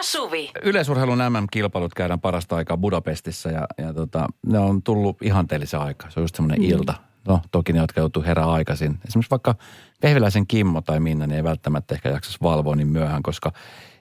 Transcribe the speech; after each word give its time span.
ja 0.00 0.04
Suvi. 0.04 0.50
Yleisurheilun 0.62 1.18
MM-kilpailut 1.18 1.94
käydään 1.94 2.20
parasta 2.20 2.56
aikaa 2.56 2.76
Budapestissa 2.76 3.50
ja, 3.50 3.66
ja 3.78 3.92
tota, 3.94 4.26
ne 4.46 4.58
on 4.58 4.82
tullut 4.82 5.22
ihanteellisen 5.22 5.80
aika. 5.80 6.10
Se 6.10 6.20
on 6.20 6.24
just 6.24 6.34
semmoinen 6.34 6.60
mm. 6.60 6.68
ilta. 6.68 6.94
No 7.28 7.40
toki 7.50 7.72
ne, 7.72 7.78
jotka 7.78 8.00
joutuu 8.00 8.22
herää 8.22 8.50
aikaisin. 8.50 8.98
Esimerkiksi 9.08 9.30
vaikka 9.30 9.54
Vehviläisen 10.02 10.46
Kimmo 10.46 10.80
tai 10.80 11.00
Minna, 11.00 11.26
niin 11.26 11.36
ei 11.36 11.44
välttämättä 11.44 11.94
ehkä 11.94 12.08
jaksaisi 12.08 12.38
valvoa 12.42 12.76
niin 12.76 12.88
myöhään, 12.88 13.22
koska 13.22 13.52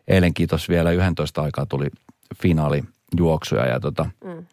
eilen 0.07 0.34
kiitos 0.34 0.70
vielä 0.70 0.91
11 0.91 1.41
aikaa 1.41 1.66
tuli 1.66 1.88
finaalijuoksuja 2.41 3.66
ja 3.66 3.79
tota, 3.79 4.09
mm. 4.23 4.45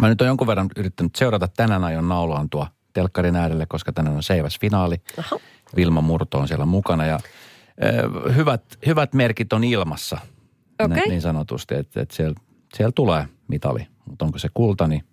Mä 0.00 0.08
nyt 0.08 0.20
on 0.20 0.26
jonkun 0.26 0.46
verran 0.46 0.70
yrittänyt 0.76 1.16
seurata 1.16 1.48
tänään 1.48 1.84
aion 1.84 2.08
naulaan 2.08 2.50
tuo 2.50 2.66
telkkarin 2.92 3.36
äärelle, 3.36 3.66
koska 3.66 3.92
tänään 3.92 4.16
on 4.16 4.22
seiväs 4.22 4.60
finaali. 4.60 4.96
Aha. 5.18 5.38
Vilma 5.76 6.00
Murto 6.00 6.38
on 6.38 6.48
siellä 6.48 6.66
mukana 6.66 7.06
ja 7.06 7.20
hyvät, 8.36 8.62
hyvät 8.86 9.14
merkit 9.14 9.52
on 9.52 9.64
ilmassa 9.64 10.18
Okei. 10.82 11.08
niin 11.08 11.22
sanotusti, 11.22 11.74
että, 11.74 12.00
että 12.00 12.16
siellä, 12.16 12.34
siellä 12.74 12.92
tulee 12.94 13.28
mitali. 13.48 13.86
Mutta 14.08 14.24
onko 14.24 14.38
se 14.38 14.48
kulta, 14.54 14.86
niin 14.86 15.04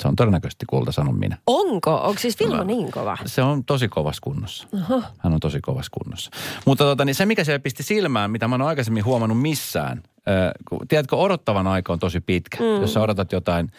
se 0.00 0.08
on 0.08 0.16
todennäköisesti 0.16 0.66
kulta, 0.66 0.92
sanon 0.92 1.18
minä. 1.18 1.38
Onko? 1.46 1.94
Onko 1.94 2.18
siis 2.18 2.40
Vilma 2.40 2.64
niin 2.64 2.92
kova? 2.92 3.18
Se 3.26 3.42
on 3.42 3.64
tosi 3.64 3.88
kovassa 3.88 4.20
kunnossa. 4.22 4.68
Oho. 4.72 5.02
Hän 5.18 5.32
on 5.32 5.40
tosi 5.40 5.60
kovassa 5.60 5.90
kunnossa. 6.02 6.30
Mutta 6.66 6.84
tota, 6.84 7.04
niin 7.04 7.14
se, 7.14 7.26
mikä 7.26 7.44
siellä 7.44 7.58
pisti 7.58 7.82
silmään, 7.82 8.30
mitä 8.30 8.48
mä 8.48 8.54
en 8.54 8.62
ole 8.62 8.68
aikaisemmin 8.68 9.04
huomannut 9.04 9.40
missään, 9.40 10.02
äh, 10.28 10.52
kun, 10.68 10.88
tiedätkö, 10.88 11.16
odottavan 11.16 11.66
aika 11.66 11.92
on 11.92 11.98
tosi 11.98 12.20
pitkä. 12.20 12.58
Mm. 12.58 12.80
Jos 12.80 12.92
sä 12.92 13.00
odotat 13.00 13.32
jotain 13.32 13.70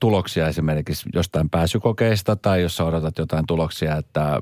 tuloksia 0.00 0.48
esimerkiksi 0.48 1.08
jostain 1.14 1.50
pääsykokeista 1.50 2.36
tai 2.36 2.62
jos 2.62 2.76
sä 2.76 2.84
odotat 2.84 3.18
jotain 3.18 3.46
tuloksia, 3.46 3.96
että, 3.96 4.40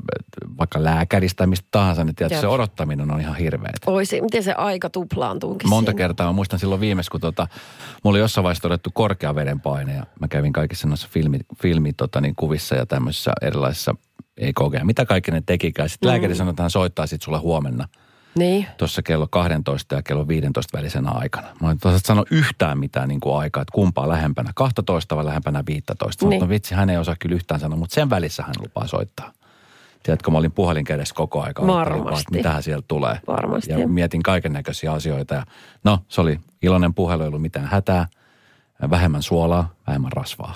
vaikka 0.59 0.85
lääkäristä 0.85 1.47
mistä 1.47 1.69
tahansa, 1.71 2.05
niin 2.05 2.15
tiedätkö, 2.15 2.35
Jep. 2.37 2.41
se 2.41 2.47
odottaminen 2.47 3.11
on 3.11 3.21
ihan 3.21 3.37
hirveetä. 3.37 3.79
Oisi, 3.87 4.21
miten 4.21 4.43
se 4.43 4.53
aika 4.53 4.91
tuplaantuukin 4.91 5.69
Monta 5.69 5.91
siinä? 5.91 5.99
kertaa, 5.99 6.27
mä 6.27 6.33
muistan 6.33 6.59
silloin 6.59 6.81
viimeis, 6.81 7.11
kun 7.11 7.21
tota, 7.21 7.47
mulla 8.05 8.15
oli 8.15 8.19
jossain 8.19 8.43
vaiheessa 8.43 8.63
todettu 8.63 8.91
korkea 8.95 9.35
verenpaine 9.35 9.95
ja 9.95 10.07
mä 10.21 10.29
kävin 10.29 10.53
kaikissa 10.53 10.89
noissa 10.89 11.09
filmi, 11.11 11.39
filmi 11.63 11.93
tota, 11.93 12.21
niin 12.21 12.35
kuvissa 12.37 12.75
ja 12.75 12.87
tämmöisissä 12.87 13.33
erilaisissa 13.43 13.95
EKG, 14.37 14.83
mitä 14.83 15.07
kaikki 15.07 15.31
ne 15.31 15.43
tekikään. 15.47 15.89
Sitten 15.89 16.09
mm. 16.09 16.11
lääkäri 16.11 16.35
sanoi, 16.35 16.51
että 16.51 16.63
hän 16.63 16.71
soittaa 16.71 17.07
sit 17.07 17.23
sulle 17.23 17.39
huomenna 17.39 17.89
Niin. 18.35 18.67
tuossa 18.77 19.03
kello 19.03 19.27
12 19.31 19.95
ja 19.95 20.03
kello 20.03 20.29
15 20.29 20.79
välisenä 20.79 21.11
aikana. 21.11 21.49
Mä 21.61 21.71
en 21.71 21.79
tuossa 21.81 22.01
sano 22.07 22.25
yhtään 22.31 22.79
mitään 22.79 23.09
niin 23.09 23.21
kuin 23.21 23.39
aikaa, 23.39 23.61
että 23.63 23.73
kumpaa 23.73 24.09
lähempänä, 24.09 24.51
12 24.55 25.17
vai 25.17 25.25
lähempänä 25.25 25.63
15. 25.67 26.25
Niin. 26.25 26.31
Niin. 26.31 26.41
No 26.41 26.49
vitsi, 26.49 26.75
hän 26.75 26.91
ei 26.91 26.97
osaa 26.97 27.17
kyllä 27.19 27.35
yhtään 27.35 27.61
sanoa, 27.61 27.79
mutta 27.79 27.95
sen 27.95 28.11
välissä 28.11 28.43
hän 28.43 28.55
lupaa 28.61 28.87
soittaa. 28.87 29.33
Tiedätkö, 30.03 30.31
mä 30.31 30.39
olin 30.39 30.53
puhelin 30.53 30.85
kädessä 30.85 31.15
koko 31.15 31.43
aika. 31.43 31.67
Varmasti. 31.67 32.21
Että 32.21 32.37
mitähän 32.37 32.63
sieltä 32.63 32.85
tulee. 32.89 33.21
Varmasti. 33.27 33.73
Ja 33.73 33.89
mietin 33.89 34.23
kaiken 34.23 34.53
näköisiä 34.53 34.93
asioita. 34.93 35.35
Ja 35.35 35.45
no, 35.85 35.99
se 36.09 36.21
oli 36.21 36.41
iloinen 36.63 36.95
puhelu, 36.95 37.23
ei 37.23 37.29
ollut 37.29 37.43
mitään 37.43 37.67
hätää. 37.67 38.07
Vähemmän 38.91 39.23
suolaa, 39.23 39.75
vähemmän 39.87 40.13
rasvaa. 40.13 40.55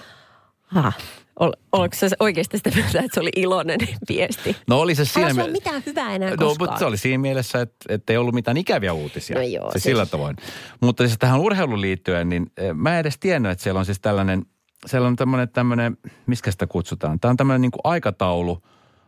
Ha. 0.67 0.93
Ol, 1.41 1.53
oliko 1.73 1.97
se 1.97 2.09
oikeasti 2.20 2.56
sitä 2.56 2.70
mieltä, 2.75 2.98
että 3.01 3.15
se 3.15 3.20
oli 3.20 3.31
iloinen 3.37 3.81
viesti? 4.09 4.56
No 4.69 4.81
oli 4.81 4.95
se 4.95 5.05
siinä 5.05 5.23
Älä 5.27 5.31
se 5.31 5.34
mie- 5.37 5.45
ole 5.45 5.53
mitään 5.53 5.83
hyvää 5.87 6.15
enää 6.15 6.31
No, 6.31 6.37
koskaan. 6.37 6.56
mutta 6.59 6.79
se 6.79 6.84
oli 6.84 6.97
siinä 6.97 7.19
mielessä, 7.19 7.61
että, 7.61 7.77
että 7.89 8.12
ei 8.12 8.17
ollut 8.17 8.34
mitään 8.34 8.56
ikäviä 8.56 8.92
uutisia. 8.92 9.37
No 9.37 9.42
joo, 9.42 9.69
se 9.69 9.73
siis- 9.73 9.83
sillä 9.84 10.07
tavoin. 10.07 10.37
Mutta 10.81 11.07
siis 11.07 11.19
tähän 11.19 11.41
urheiluun 11.41 11.81
liittyen, 11.81 12.29
niin 12.29 12.47
eh, 12.57 12.75
mä 12.75 12.92
en 12.95 12.98
edes 13.01 13.19
tiennyt, 13.19 13.53
että 13.53 13.62
siellä 13.64 13.79
on 13.79 13.84
siis 13.87 14.01
tällainen, 14.01 14.47
siellä 14.87 15.09
on 15.09 15.17
tämmöinen, 15.17 15.48
tämmöinen 15.48 15.97
miskä 16.27 16.51
sitä 16.51 16.67
kutsutaan? 16.67 17.20
Tämä 17.20 17.31
on 17.31 17.37
tämmöinen 17.37 17.61
niin 17.61 17.70
kuin 17.70 17.81
aikataulu, 17.84 18.62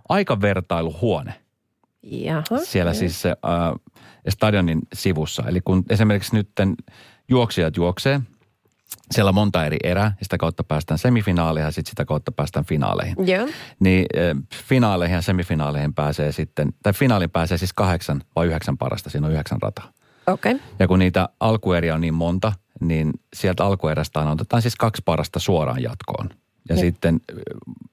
aikavertailuhuone 0.09 1.35
Jaha. 2.03 2.43
siellä 2.65 2.95
siis 2.95 3.23
se, 3.23 3.29
äh, 3.31 3.75
stadionin 4.29 4.81
sivussa. 4.95 5.43
Eli 5.49 5.61
kun 5.61 5.85
esimerkiksi 5.91 6.37
nyt 6.37 6.49
juoksijat 7.29 7.77
juoksee, 7.77 8.21
siellä 9.11 9.29
on 9.29 9.35
monta 9.35 9.67
eri 9.67 9.77
erää, 9.85 10.13
ja 10.19 10.25
sitä 10.25 10.39
kautta 10.39 10.65
päästään 10.65 10.99
semifinaaleihin 10.99 11.67
ja 11.67 11.71
sitten 11.71 11.91
sitä 11.91 12.05
kautta 12.05 12.33
päästään 12.33 12.65
finaaleihin. 12.65 13.17
Joo. 13.27 13.49
Niin 13.81 14.07
äh, 14.17 14.43
finaaleihin 14.65 15.15
ja 15.15 15.23
semifinaaleihin 15.23 15.95
pääsee 15.95 16.33
sitten, 16.33 16.73
tai 16.83 16.93
finaaliin 16.93 17.31
pääsee 17.31 17.59
siis 17.59 17.73
kahdeksan 17.73 18.23
vai 18.37 18.47
yhdeksän 18.47 18.79
parasta, 18.79 19.11
siinä 19.11 19.27
on 19.27 19.33
yhdeksän 19.33 19.63
rataa. 19.63 19.93
Okei. 20.27 20.53
Okay. 20.53 20.67
Ja 20.79 20.89
kun 20.89 20.99
niitä 20.99 21.29
alkueriä 21.41 21.95
on 21.95 22.01
niin 22.01 22.15
monta, 22.15 22.53
niin 22.81 23.13
sieltä 23.37 23.65
alkuerästä 23.65 24.21
otetaan 24.21 24.63
siis 24.63 24.77
kaksi 24.77 25.03
parasta 25.05 25.39
suoraan 25.39 25.83
jatkoon. 25.83 26.31
Ja 26.69 26.75
Joo. 26.75 26.81
sitten 26.81 27.21
ö, 27.31 27.35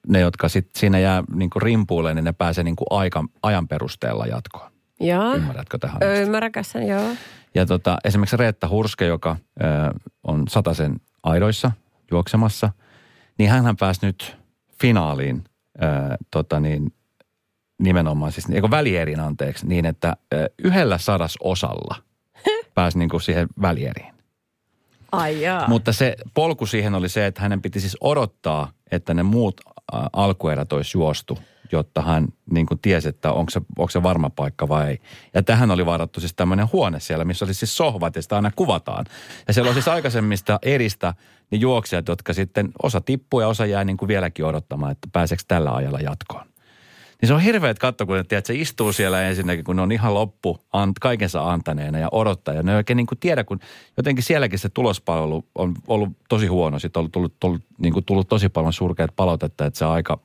ne, 0.08 0.20
jotka 0.20 0.48
sit 0.48 0.68
siinä 0.76 0.98
jää 0.98 1.24
niin 1.34 1.86
puulle, 1.86 2.14
niin 2.14 2.24
ne 2.24 2.32
pääsee 2.32 2.64
niin 2.64 2.76
kuin 2.76 2.86
aika, 2.90 3.24
ajan 3.42 3.68
perusteella 3.68 4.26
jatkoon. 4.26 4.75
Joo. 5.00 5.34
Ymmärrätkö 5.34 5.78
tähän? 5.78 6.02
Ymmärräkäs 6.02 6.70
sen, 6.70 6.88
joo. 6.88 7.10
Ja 7.54 7.66
tota, 7.66 7.96
esimerkiksi 8.04 8.36
Reetta 8.36 8.68
Hurske, 8.68 9.06
joka 9.06 9.36
ö, 9.60 9.64
on 10.24 10.44
sataisen 10.48 11.00
aidoissa 11.22 11.70
juoksemassa, 12.10 12.70
niin 13.38 13.50
hän 13.50 13.76
pääsi 13.76 14.06
nyt 14.06 14.36
finaaliin 14.80 15.44
ö, 15.82 15.86
tota 16.30 16.60
niin, 16.60 16.92
nimenomaan, 17.78 18.32
siis 18.32 18.50
eikö 18.50 18.70
välieriin 18.70 19.20
anteeksi, 19.20 19.66
niin 19.66 19.86
että 19.86 20.16
ö, 20.34 20.50
yhdellä 20.58 20.98
sadasosalla 20.98 21.96
pääsi 22.74 22.98
niin 22.98 23.08
kuin 23.08 23.20
siihen 23.20 23.48
välieriin. 23.62 24.14
Ai 25.12 25.42
jaa. 25.42 25.68
Mutta 25.68 25.92
se 25.92 26.16
polku 26.34 26.66
siihen 26.66 26.94
oli 26.94 27.08
se, 27.08 27.26
että 27.26 27.42
hänen 27.42 27.62
piti 27.62 27.80
siis 27.80 27.96
odottaa, 28.00 28.72
että 28.90 29.14
ne 29.14 29.22
muut 29.22 29.60
alkuerät 30.12 30.72
olisi 30.72 30.98
juostu, 30.98 31.38
jotta 31.72 32.02
hän 32.02 32.28
niin 32.50 32.66
kuin 32.66 32.78
tiesi, 32.78 33.08
että 33.08 33.32
onko 33.32 33.50
se, 33.50 33.60
onko 33.78 33.90
se 33.90 34.02
varma 34.02 34.30
paikka 34.30 34.68
vai 34.68 34.88
ei. 34.88 35.00
Ja 35.34 35.42
tähän 35.42 35.70
oli 35.70 35.86
varattu 35.86 36.20
siis 36.20 36.34
tämmöinen 36.34 36.68
huone 36.72 37.00
siellä, 37.00 37.24
missä 37.24 37.44
oli 37.44 37.54
siis 37.54 37.76
sohvat 37.76 38.16
ja 38.16 38.22
sitä 38.22 38.36
aina 38.36 38.50
kuvataan. 38.56 39.04
Ja 39.48 39.54
siellä 39.54 39.68
on 39.68 39.74
siis 39.74 39.88
aikaisemmista 39.88 40.58
eristä 40.62 41.14
niin 41.50 41.60
juoksijat, 41.60 42.08
jotka 42.08 42.32
sitten 42.32 42.68
osa 42.82 43.00
tippuu 43.00 43.40
ja 43.40 43.48
osa 43.48 43.66
jää 43.66 43.84
niin 43.84 43.96
kuin 43.96 44.08
vieläkin 44.08 44.44
odottamaan, 44.44 44.92
että 44.92 45.08
pääseekö 45.12 45.42
tällä 45.48 45.74
ajalla 45.74 46.00
jatkoon. 46.00 46.46
Niin 47.22 47.28
se 47.28 47.34
on 47.34 47.40
hirveet 47.40 47.78
katto, 47.78 48.06
kun 48.06 48.24
tiedät, 48.28 48.46
se 48.46 48.54
istuu 48.54 48.92
siellä 48.92 49.22
ensinnäkin, 49.22 49.64
kun 49.64 49.76
ne 49.76 49.82
on 49.82 49.92
ihan 49.92 50.14
loppu 50.14 50.58
ant, 50.72 50.98
kaikensa 50.98 51.52
antaneena 51.52 51.98
ja 51.98 52.08
odottaa. 52.12 52.54
Ja 52.54 52.62
ne 52.62 52.72
ei 52.72 52.76
oikein 52.76 52.96
niin 52.96 53.06
kuin 53.06 53.18
tiedä, 53.18 53.44
kun 53.44 53.60
jotenkin 53.96 54.24
sielläkin 54.24 54.58
se 54.58 54.68
tulospalvelu 54.68 55.44
on 55.54 55.74
ollut 55.88 56.08
tosi 56.28 56.46
huono. 56.46 56.78
Sitten 56.78 57.02
on 57.02 57.10
tullut, 57.10 57.34
tullut, 57.40 57.62
niin 57.78 57.92
kuin 57.92 58.04
tullut 58.04 58.28
tosi 58.28 58.48
paljon 58.48 58.72
surkeat 58.72 59.10
palautetta, 59.16 59.66
että 59.66 59.78
se 59.78 59.84
aika, 59.84 60.18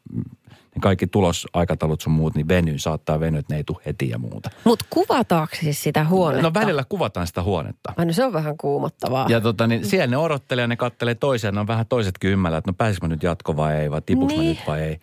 niin 0.75 0.81
kaikki 0.81 1.07
tulosaikataulut 1.07 2.01
sun 2.01 2.13
muut, 2.13 2.35
niin 2.35 2.47
venyy, 2.47 2.79
saattaa 2.79 3.19
venyä, 3.19 3.39
että 3.39 3.53
ne 3.53 3.57
ei 3.57 3.63
tule 3.63 3.77
heti 3.85 4.09
ja 4.09 4.17
muuta. 4.17 4.49
Mutta 4.63 4.85
kuvataanko 4.89 5.55
siis 5.61 5.83
sitä 5.83 6.03
huonetta? 6.03 6.41
No 6.43 6.53
välillä 6.53 6.83
kuvataan 6.89 7.27
sitä 7.27 7.43
huonetta. 7.43 7.93
Ai 7.97 8.05
no 8.05 8.13
se 8.13 8.25
on 8.25 8.33
vähän 8.33 8.57
kuumottavaa. 8.57 9.25
Ja 9.29 9.41
tota, 9.41 9.67
niin 9.67 9.85
siellä 9.85 10.07
ne 10.07 10.17
odottelee 10.17 10.63
ja 10.63 10.67
ne 10.67 10.75
kattelee 10.75 11.15
toisiaan. 11.15 11.53
Ne 11.55 11.59
on 11.61 11.67
vähän 11.67 11.85
toisetkin 11.85 12.29
ymmällä, 12.29 12.57
että 12.57 12.71
no 12.71 12.75
pääsisikö 12.77 13.07
mä 13.07 13.13
nyt 13.13 13.23
jatko 13.23 13.55
vai 13.57 13.75
ei, 13.75 13.91
vai 13.91 14.01
tipuks 14.05 14.33
mä 14.35 14.41
Niin. 14.41 14.49
nyt 14.57 14.67
vai 14.67 14.81
ei. 14.81 14.99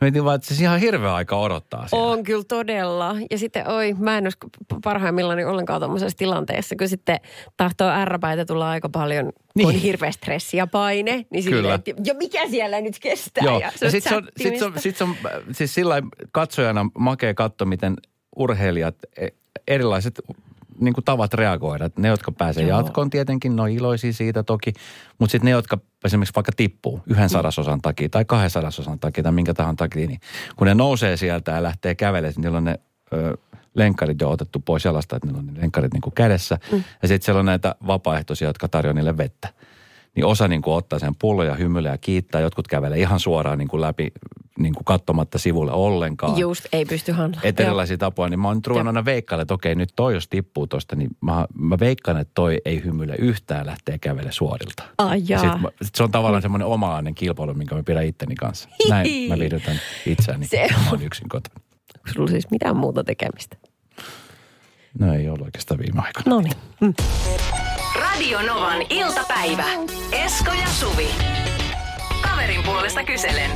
Mä 0.00 0.06
mietin 0.06 0.24
vaan, 0.24 0.34
että 0.36 0.48
siis 0.48 0.60
ihan 0.60 0.80
hirveä 0.80 1.14
aika 1.14 1.36
odottaa 1.36 1.88
siellä. 1.88 2.06
On 2.06 2.22
kyllä 2.22 2.44
todella. 2.48 3.16
Ja 3.30 3.38
sitten, 3.38 3.68
oi, 3.68 3.94
mä 3.98 4.18
en 4.18 4.24
olisi 4.24 4.38
parhaimmillaan 4.84 5.46
ollenkaan 5.46 5.80
tuommoisessa 5.80 6.18
tilanteessa, 6.18 6.74
kun 6.78 6.88
sitten 6.88 7.20
tahtoo 7.56 7.88
ärräpäitä 7.88 8.44
tulla 8.44 8.70
aika 8.70 8.88
paljon, 8.88 9.24
niin. 9.24 9.32
kun 9.54 9.64
on 9.66 9.72
Niin. 9.72 9.82
hirveä 9.82 10.10
stressi 10.10 10.56
ja 10.56 10.66
paine. 10.66 11.26
Niin 11.30 11.44
Kyllä. 11.44 11.74
että, 11.74 11.90
ja 12.04 12.14
mikä 12.14 12.48
siellä 12.48 12.80
nyt 12.80 12.98
kestää? 12.98 13.44
Joo, 13.44 13.60
ja, 13.60 13.72
ja 13.80 13.90
sit 13.90 14.04
se 14.04 14.16
on, 14.16 14.28
sit 14.36 14.58
se 14.58 14.64
on, 14.64 14.72
sit 14.76 14.96
se 14.96 15.04
on 15.04 15.14
siis 15.52 15.74
sillä 15.74 16.02
katsojana 16.32 16.86
makea 16.98 17.34
katto, 17.34 17.64
miten 17.64 17.96
urheilijat, 18.36 18.94
e- 19.16 19.28
erilaiset 19.68 20.20
niin 20.80 20.94
kuin 20.94 21.04
tavat 21.04 21.34
reagoida. 21.34 21.90
Ne, 21.98 22.08
jotka 22.08 22.32
pääsee 22.32 22.66
Joo. 22.66 22.78
jatkoon 22.78 23.10
tietenkin, 23.10 23.56
ne 23.56 23.62
on 23.62 23.70
iloisia 23.70 24.12
siitä 24.12 24.42
toki. 24.42 24.72
Mutta 25.18 25.32
sitten 25.32 25.44
ne, 25.44 25.50
jotka 25.50 25.78
esimerkiksi 26.04 26.34
vaikka 26.34 26.52
tippuu 26.56 27.00
yhden 27.06 27.28
sadasosan 27.28 27.80
takia 27.80 28.08
tai 28.08 28.24
kahden 28.24 28.50
sadasosan 28.50 28.98
takia 28.98 29.22
tai 29.22 29.32
minkä 29.32 29.54
tahansa 29.54 29.76
takia, 29.76 30.06
niin 30.06 30.20
kun 30.56 30.66
ne 30.66 30.74
nousee 30.74 31.16
sieltä 31.16 31.52
ja 31.52 31.62
lähtee 31.62 31.94
kävelemään, 31.94 32.34
niin 32.36 32.42
niillä 32.42 32.58
on 32.58 32.64
ne 32.64 32.80
ö, 33.12 33.36
lenkkarit 33.74 34.20
jo 34.20 34.30
otettu 34.30 34.60
pois 34.60 34.84
jalasta, 34.84 35.16
että 35.16 35.26
niillä 35.26 35.38
on 35.38 35.46
ne 35.46 35.60
lenkkarit 35.60 35.92
niin 35.92 36.00
kuin 36.00 36.14
kädessä. 36.14 36.58
Mm. 36.72 36.84
Ja 37.02 37.08
sitten 37.08 37.24
siellä 37.24 37.38
on 37.38 37.46
näitä 37.46 37.74
vapaaehtoisia, 37.86 38.48
jotka 38.48 38.68
tarjoaa 38.68 38.94
niille 38.94 39.16
vettä. 39.16 39.48
Niin 40.14 40.24
osa 40.24 40.48
niin 40.48 40.62
kuin 40.62 40.74
ottaa 40.74 40.98
sen 40.98 41.14
pullon 41.20 41.46
ja 41.46 41.54
hymyilee 41.54 41.92
ja 41.92 41.98
kiittää. 41.98 42.40
Jotkut 42.40 42.68
kävelee 42.68 42.98
ihan 42.98 43.20
suoraan 43.20 43.58
niin 43.58 43.68
kuin 43.68 43.80
läpi 43.80 44.12
niin 44.58 44.74
kuin 44.74 44.84
katsomatta 44.84 45.38
sivulle 45.38 45.72
ollenkaan. 45.72 46.38
Just, 46.38 46.66
ei 46.72 46.84
pysty 46.84 47.12
handlaa. 47.12 47.42
Et 47.44 47.60
erilaisia 47.60 47.98
tapoja, 47.98 48.28
niin 48.30 48.40
mä 48.40 48.48
oon 48.48 48.56
nyt 48.56 48.66
ruvennut 48.66 48.96
aina 48.96 49.04
veikkailla, 49.04 49.42
että 49.42 49.54
okei, 49.54 49.74
nyt 49.74 49.92
toi 49.96 50.14
jos 50.14 50.28
tippuu 50.28 50.66
tosta, 50.66 50.96
niin 50.96 51.10
mä, 51.20 51.46
mä 51.58 51.78
veikkaan, 51.78 52.18
että 52.20 52.30
toi 52.34 52.58
ei 52.64 52.84
hymyile 52.84 53.14
yhtään 53.18 53.66
lähtee 53.66 53.98
kävele 53.98 54.32
suorilta. 54.32 54.82
Ai 54.98 55.22
Ja 55.28 55.38
sit, 55.38 55.60
mä, 55.60 55.68
sit 55.82 55.94
se 55.94 56.02
on 56.02 56.10
tavallaan 56.10 56.42
semmoinen 56.42 56.66
omalainen 56.68 57.14
kilpailu, 57.14 57.54
minkä 57.54 57.74
mä 57.74 57.82
pidän 57.82 58.04
itteni 58.04 58.34
kanssa. 58.34 58.68
Näin 58.88 59.28
mä 59.28 59.38
viihdytän 59.38 59.80
itseäni, 60.06 60.46
Se 60.46 60.66
kun 60.68 60.76
mä 60.82 60.90
on. 60.90 60.92
oon 60.92 61.02
yksin 61.02 61.28
kotona. 61.28 61.60
Onko 61.96 62.08
sulla 62.14 62.28
siis 62.28 62.50
mitään 62.50 62.76
muuta 62.76 63.04
tekemistä? 63.04 63.56
No 64.98 65.14
ei 65.14 65.28
ollut 65.28 65.42
oikeastaan 65.46 65.80
viime 65.80 66.00
aikoina. 66.02 66.30
No 66.30 66.40
niin. 66.40 66.54
Mm. 66.80 66.94
Radio 68.14 68.42
Novan 68.42 68.82
iltapäivä. 68.90 69.64
Esko 70.12 70.50
ja 70.50 70.66
Suvi. 70.66 71.06
Kaverin 72.22 72.62
puolesta 72.62 73.04
kyselen. 73.04 73.50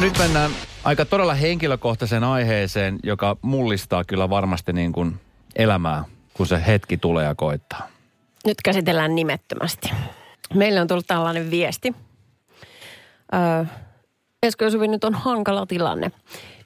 Nyt 0.00 0.18
mennään 0.18 0.50
aika 0.84 1.04
todella 1.04 1.34
henkilökohtaiseen 1.34 2.24
aiheeseen, 2.24 2.98
joka 3.02 3.36
mullistaa 3.42 4.04
kyllä 4.04 4.30
varmasti 4.30 4.72
niin 4.72 4.92
kuin 4.92 5.20
elämää 5.56 6.04
kun 6.34 6.46
se 6.46 6.62
hetki 6.66 6.96
tulee 6.96 7.24
ja 7.24 7.34
koittaa. 7.34 7.88
Nyt 8.46 8.56
käsitellään 8.64 9.14
nimettömästi. 9.14 9.90
Meille 10.54 10.80
on 10.80 10.86
tullut 10.88 11.06
tällainen 11.06 11.50
viesti. 11.50 11.94
Öö, 13.34 13.64
Esko 14.42 14.64
ja 14.64 14.70
Suvi, 14.70 14.88
nyt 14.88 15.04
on 15.04 15.14
hankala 15.14 15.66
tilanne. 15.66 16.10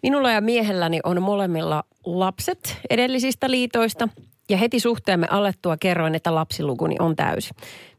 Minulla 0.02 0.30
ja 0.30 0.40
miehelläni 0.40 1.00
on 1.04 1.22
molemmilla 1.22 1.84
lapset 2.04 2.78
edellisistä 2.90 3.50
liitoista 3.50 4.08
ja 4.50 4.56
heti 4.56 4.80
suhteemme 4.80 5.26
alettua 5.30 5.76
kerroin, 5.76 6.14
että 6.14 6.34
lapsilukuni 6.34 6.96
on 6.98 7.16
täysi. 7.16 7.50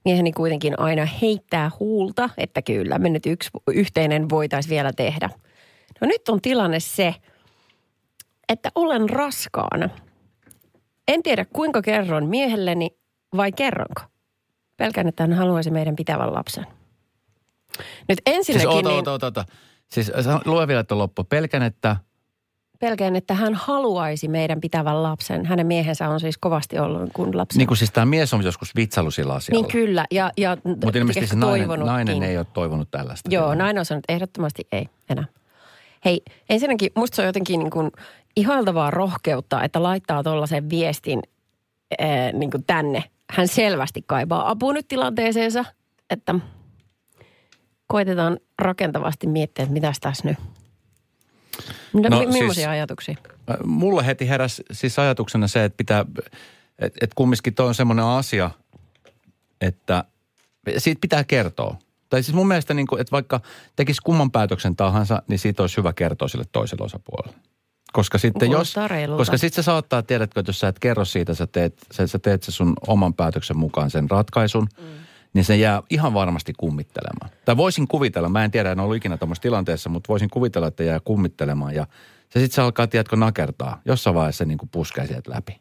Mieheni 0.05 0.31
kuitenkin 0.31 0.79
aina 0.79 1.05
heittää 1.05 1.71
huulta, 1.79 2.29
että 2.37 2.61
kyllä 2.61 2.99
me 2.99 3.09
nyt 3.09 3.25
yksi 3.25 3.49
yhteinen 3.67 4.29
voitaisiin 4.29 4.69
vielä 4.69 4.93
tehdä. 4.93 5.29
No 6.01 6.07
nyt 6.07 6.29
on 6.29 6.41
tilanne 6.41 6.79
se, 6.79 7.15
että 8.49 8.71
olen 8.75 9.09
raskaana. 9.09 9.89
En 11.07 11.23
tiedä 11.23 11.45
kuinka 11.45 11.81
kerron 11.81 12.25
miehelleni 12.25 12.89
vai 13.37 13.51
kerronko. 13.51 14.01
Pelkään, 14.77 15.07
että 15.07 15.23
hän 15.23 15.33
haluaisi 15.33 15.71
meidän 15.71 15.95
pitävän 15.95 16.33
lapsen. 16.33 16.65
Nyt 18.09 18.21
Siis 18.25 18.37
ensinnäkin 18.37 18.69
oota, 18.69 18.89
niin, 18.89 19.09
oota, 19.09 19.25
oota. 19.25 19.45
Siis 19.91 20.11
lue 20.45 20.67
vielä 20.67 20.83
tuon 20.83 20.99
loppu. 20.99 21.23
Pelkän, 21.23 21.63
että 21.63 21.95
pelkään, 22.79 23.15
että 23.15 23.33
hän 23.33 23.53
haluaisi 23.53 24.27
meidän 24.27 24.61
pitävän 24.61 25.03
lapsen. 25.03 25.45
Hänen 25.45 25.67
miehensä 25.67 26.09
on 26.09 26.19
siis 26.19 26.37
kovasti 26.37 26.79
ollut 26.79 27.09
kuin 27.13 27.37
lapsen. 27.37 27.57
niin 27.57 27.67
kuin 27.67 27.77
siis 27.77 27.91
tämä 27.91 28.05
mies 28.05 28.33
on 28.33 28.43
joskus 28.43 28.75
vitsaillut 28.75 29.13
sillä 29.13 29.33
asialla. 29.33 29.61
Niin 29.61 29.71
kyllä, 29.71 30.05
ja, 30.11 30.31
ja 30.37 30.57
Mutta 30.63 30.97
ilmeisesti 30.99 31.27
se 31.27 31.35
nainen, 31.35 31.79
nainen 31.79 32.23
ei 32.23 32.37
ole 32.37 32.45
toivonut 32.53 32.91
tällaista. 32.91 33.29
Joo, 33.31 33.41
tilannetta. 33.41 33.63
nainen 33.63 33.79
on 33.81 33.85
sanonut 33.85 34.05
ehdottomasti 34.09 34.67
ei 34.71 34.89
enää. 35.09 35.25
Hei, 36.05 36.21
ensinnäkin 36.49 36.91
musta 36.95 37.15
se 37.15 37.21
on 37.21 37.25
jotenkin 37.25 37.59
niin 37.59 37.71
kuin 37.71 37.91
ihailtavaa 38.35 38.91
rohkeutta, 38.91 39.63
että 39.63 39.83
laittaa 39.83 40.23
tuollaisen 40.23 40.69
viestin 40.69 41.21
ää, 41.99 42.31
niin 42.31 42.51
kuin 42.51 42.63
tänne. 42.67 43.03
Hän 43.29 43.47
selvästi 43.47 44.03
kaipaa 44.07 44.49
apua 44.49 44.73
nyt 44.73 44.87
tilanteeseensa, 44.87 45.65
että 46.09 46.35
tilanteeseensa, 47.87 48.37
rakentavasti 48.59 49.27
miettiä, 49.27 49.63
että 49.63 49.73
mitäs 49.73 49.99
tässä 49.99 50.27
nyt. 50.27 50.37
No, 51.93 52.01
No 52.09 52.19
mi- 52.19 52.25
siis- 52.25 52.33
millaisia 52.33 52.69
ajatuksia? 52.69 53.15
Mulle 53.65 54.05
heti 54.05 54.29
heräsi 54.29 54.63
siis 54.71 54.99
ajatuksena 54.99 55.47
se, 55.47 55.63
että 55.63 55.77
pitää, 55.77 56.05
että 56.79 56.99
et 57.01 57.13
kumminkin 57.15 57.53
toi 57.55 57.67
on 57.67 57.75
semmoinen 57.75 58.05
asia, 58.05 58.51
että 59.61 60.03
siitä 60.77 61.01
pitää 61.01 61.23
kertoa. 61.23 61.77
Tai 62.09 62.23
siis 62.23 62.35
mun 62.35 62.47
mielestä, 62.47 62.73
niin 62.73 62.87
kuin, 62.87 63.01
että 63.01 63.11
vaikka 63.11 63.41
tekisi 63.75 64.01
kumman 64.03 64.31
päätöksen 64.31 64.75
tahansa, 64.75 65.21
niin 65.27 65.39
siitä 65.39 65.63
olisi 65.63 65.77
hyvä 65.77 65.93
kertoa 65.93 66.27
sille 66.27 66.45
toiselle 66.51 66.85
osapuolelle. 66.85 67.37
Koska 67.93 68.17
sitten 68.17 68.51
jos, 68.51 68.75
koska 69.17 69.37
sitten 69.37 69.63
se 69.63 69.65
saattaa, 69.65 70.01
tiedätkö, 70.03 70.39
että 70.39 70.49
jos 70.49 70.59
sä 70.59 70.67
et 70.67 70.79
kerro 70.79 71.05
siitä, 71.05 71.33
sä 71.33 71.47
teet, 71.47 71.73
sä, 71.91 72.07
sä 72.07 72.19
teet 72.19 72.43
se 72.43 72.51
sun 72.51 72.73
oman 72.87 73.13
päätöksen 73.13 73.57
mukaan 73.57 73.89
sen 73.91 74.09
ratkaisun, 74.09 74.67
mm. 74.81 74.85
Niin 75.37 75.45
se 75.45 75.55
jää 75.55 75.83
ihan 75.89 76.13
varmasti 76.13 76.53
kummittelemaan. 76.57 77.29
Tai 77.45 77.57
voisin 77.57 77.87
kuvitella, 77.87 78.29
mä 78.29 78.43
en 78.43 78.51
tiedä, 78.51 78.71
en 78.71 78.79
ollut 78.79 78.95
ikinä 78.95 79.17
tuommoisessa 79.17 79.41
tilanteessa, 79.41 79.89
mutta 79.89 80.07
voisin 80.07 80.29
kuvitella, 80.29 80.67
että 80.67 80.83
jää 80.83 80.99
kummittelemaan 80.99 81.75
ja 81.75 81.87
se 82.29 82.39
sitten 82.39 82.55
se 82.55 82.61
alkaa, 82.61 82.87
tiedätkö, 82.87 83.15
nakertaa. 83.15 83.81
Jossain 83.85 84.15
vaiheessa 84.15 84.37
se 84.37 84.45
niin 84.45 84.57
kuin 84.57 84.69
puskee 84.69 85.07
sieltä 85.07 85.31
läpi. 85.31 85.59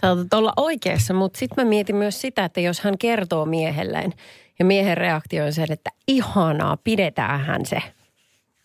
Saatat 0.00 0.34
olla 0.34 0.52
oikeassa, 0.56 1.14
mutta 1.14 1.38
sitten 1.38 1.64
mä 1.64 1.68
mietin 1.68 1.96
myös 1.96 2.20
sitä, 2.20 2.44
että 2.44 2.60
jos 2.60 2.80
hän 2.80 2.98
kertoo 2.98 3.46
miehelleen 3.46 4.12
ja 4.58 4.64
miehen 4.64 4.96
reaktio 4.96 5.44
on 5.44 5.52
se, 5.52 5.62
että 5.70 5.90
ihanaa, 6.08 6.76
pidetään 6.76 7.40
hän 7.40 7.66
se. 7.66 7.82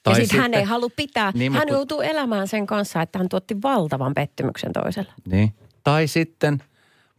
Tai 0.04 0.14
ja 0.14 0.16
sitten 0.16 0.40
hän 0.40 0.54
ei 0.54 0.64
halua 0.64 0.90
pitää, 0.96 1.32
Niin, 1.36 1.54
hän 1.54 1.68
kun- 1.68 1.76
joutuu 1.76 2.02
elämään 2.02 2.48
sen 2.48 2.68
kanssa, 2.68 3.02
että 3.02 3.20
hän 3.20 3.30
tuotti 3.30 3.62
valtavan 3.64 4.14
pettymyksen 4.14 4.74
toiselle. 4.74 5.12
Niin. 5.32 5.54
Tai 5.84 6.08
sitten 6.08 6.64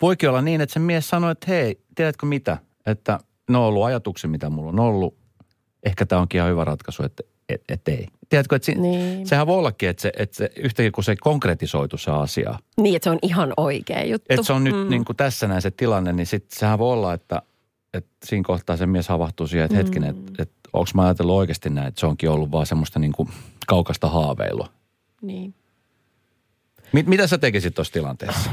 voikin 0.03 0.29
olla 0.29 0.43
niin, 0.43 0.61
että 0.61 0.73
se 0.73 0.79
mies 0.79 1.09
sanoo, 1.09 1.31
että 1.31 1.47
hei, 1.49 1.81
tiedätkö 1.95 2.27
mitä, 2.27 2.59
että 2.87 3.19
ne 3.51 3.59
on 3.59 3.65
ollut 3.65 3.85
ajatuksia, 3.85 4.31
mitä 4.31 4.51
mulla 4.51 4.69
on 4.69 4.81
ollut. 4.81 5.15
Ehkä 5.83 6.07
tämä 6.07 6.21
onkin 6.21 6.39
ihan 6.39 6.51
hyvä 6.51 6.65
ratkaisu, 6.65 7.03
että 7.03 7.23
et, 7.49 7.63
et 7.69 7.89
ei. 7.89 8.07
Tiedätkö, 8.29 8.57
että 8.57 8.67
si- 8.67 8.75
Niin. 8.75 9.27
sehän 9.27 9.47
voi 9.47 9.59
ollakin, 9.59 9.89
että 9.89 10.03
se, 10.03 10.13
että 10.17 10.37
se 10.37 10.51
yhtäkkiä 10.57 10.91
kun 10.91 11.05
se 11.05 11.17
konkretisoitu 11.17 11.99
se 11.99 12.11
asia, 12.11 12.59
Niin, 12.81 12.97
että 12.97 13.05
se 13.05 13.11
on 13.11 13.19
ihan 13.23 13.53
oikea 13.57 14.05
juttu. 14.05 14.27
että 14.29 14.47
se 14.47 14.53
on 14.53 14.65
nyt 14.65 14.89
niin 14.89 15.05
kuin 15.05 15.17
tässä 15.17 15.49
näin 15.49 15.63
se 15.63 15.71
tilanne, 15.71 16.13
niin 16.13 16.27
sitten 16.27 16.59
sehän 16.59 16.79
voi 16.79 16.93
olla, 16.93 17.13
että, 17.15 17.43
että 17.95 18.11
siinä 18.25 18.43
kohtaa 18.47 18.77
se 18.77 18.87
mies 18.87 19.09
havahtuu 19.09 19.47
siihen, 19.47 19.65
että 19.65 19.77
hetkinen, 19.77 20.11
että, 20.11 20.43
että 20.43 20.55
onko 20.73 20.91
mä 20.95 21.03
ajatellut 21.05 21.35
oikeasti 21.37 21.71
näin, 21.71 21.89
että 21.89 22.01
se 22.01 22.07
onkin 22.07 22.31
ollut 22.31 22.51
vaan 22.53 22.67
semmoista 22.67 22.99
niin 22.99 23.13
kuin 23.13 23.29
kaukasta 23.67 24.09
haaveilua. 24.09 24.69
Niin. 25.23 25.55
Mit, 26.93 27.07
mitä 27.07 27.27
sä 27.27 27.39
tekisit 27.39 27.75
tuossa 27.75 27.93
tilanteessa, 27.93 28.51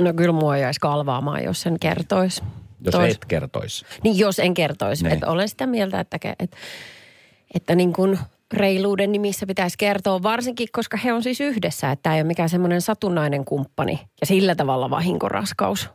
No 0.00 0.12
kyllä 0.12 0.32
mua 0.32 0.56
jäisi 0.56 0.80
kalvaamaan, 0.80 1.44
jos 1.44 1.60
sen 1.60 1.78
kertoisi. 1.80 2.42
Jos 2.84 2.94
Tois- 2.94 3.14
et 3.14 3.24
kertoisi? 3.24 3.84
Niin 4.02 4.18
jos 4.18 4.38
en 4.38 4.54
kertoisi. 4.54 5.04
Niin. 5.04 5.12
Että 5.14 5.26
olen 5.28 5.48
sitä 5.48 5.66
mieltä, 5.66 6.00
että, 6.00 6.18
että, 6.38 6.56
että 7.54 7.74
niin 7.74 7.92
kuin 7.92 8.18
reiluuden 8.52 9.12
nimissä 9.12 9.46
pitäisi 9.46 9.78
kertoa, 9.78 10.22
varsinkin 10.22 10.68
koska 10.72 10.96
he 10.96 11.12
on 11.12 11.22
siis 11.22 11.40
yhdessä, 11.40 11.90
että 11.90 12.02
tämä 12.02 12.16
ei 12.16 12.22
ole 12.22 12.26
mikään 12.26 12.48
semmoinen 12.48 12.80
satunnainen 12.80 13.44
kumppani 13.44 14.00
ja 14.20 14.26
sillä 14.26 14.54
tavalla 14.54 14.90
vahinkoraskaus. 14.90 15.90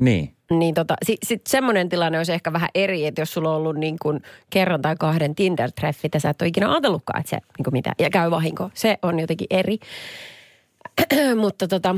Niin. 0.00 0.34
Niin 0.50 0.74
tota, 0.74 0.94
sitten 1.04 1.28
sit 1.28 1.46
semmoinen 1.46 1.88
tilanne 1.88 2.18
olisi 2.18 2.32
ehkä 2.32 2.52
vähän 2.52 2.68
eri, 2.74 3.06
että 3.06 3.20
jos 3.20 3.32
sulla 3.32 3.50
on 3.50 3.56
ollut 3.56 3.76
niin 3.76 3.96
kuin 4.02 4.22
kerran 4.50 4.82
tai 4.82 4.96
kahden 4.98 5.34
Tinder-treffit 5.34 6.10
ja 6.14 6.20
sä 6.20 6.30
et 6.30 6.42
ole 6.42 6.48
ikinä 6.48 6.70
ajatellutkaan, 6.70 7.20
että 7.20 7.30
se 7.30 7.36
niin 7.36 7.64
kuin 7.64 7.72
mitä, 7.72 7.92
ja 7.98 8.10
käy 8.10 8.30
vahinko. 8.30 8.70
Se 8.74 8.98
on 9.02 9.20
jotenkin 9.20 9.46
eri. 9.50 9.78
Mutta 11.40 11.68
tota, 11.68 11.96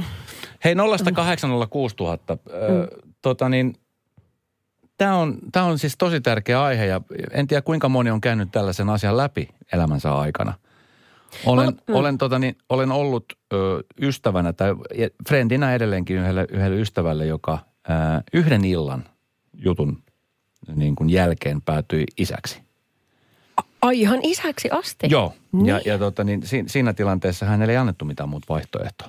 Hei 0.65 0.75
0806 0.75 1.97
000. 2.01 2.19
Mm. 2.29 2.37
Tota 3.23 3.49
niin, 3.49 3.77
tämä 4.97 5.17
on, 5.17 5.39
tää 5.53 5.65
on 5.65 5.79
siis 5.79 5.95
tosi 5.99 6.21
tärkeä 6.21 6.63
aihe 6.63 6.87
ja 6.87 7.01
en 7.31 7.47
tiedä 7.47 7.63
kuinka 7.63 7.89
moni 7.89 8.11
on 8.11 8.21
käynyt 8.21 8.49
tällaisen 8.53 8.89
asian 8.91 9.17
läpi 9.17 9.49
elämänsä 9.73 10.15
aikana. 10.15 10.55
Olen, 11.47 11.69
mm. 11.69 11.95
olen, 11.95 12.19
tota 12.19 12.39
niin, 12.39 12.57
olen 12.69 12.93
ollut 12.93 13.25
ö, 13.53 13.83
ystävänä 14.01 14.53
tai 14.53 14.75
ja 14.95 15.09
friendinä 15.29 15.75
edelleenkin 15.75 16.17
yhdelle, 16.17 16.47
yhdelle 16.51 16.77
ystävälle, 16.81 17.27
joka 17.27 17.59
ö, 17.89 17.93
yhden 18.33 18.65
illan 18.65 19.05
jutun 19.55 20.03
niin 20.75 20.97
kuin 20.97 21.11
jälkeen 21.11 21.63
päätyi 21.63 22.05
isäksi. 22.19 22.63
ai 23.83 24.01
ihan 24.01 24.21
isäksi 24.23 24.71
asti. 24.71 25.07
Joo, 25.11 25.33
Niin. 25.53 25.67
ja, 25.67 25.81
ja 25.85 25.99
tota, 25.99 26.25
niin, 26.25 26.47
si, 26.47 26.65
siinä 26.67 26.93
tilanteessa 26.93 27.47
hänelle 27.47 27.73
ei 27.73 27.77
annettu 27.77 28.05
mitään 28.05 28.29
muuta 28.29 28.47
vaihtoehtoa. 28.49 29.09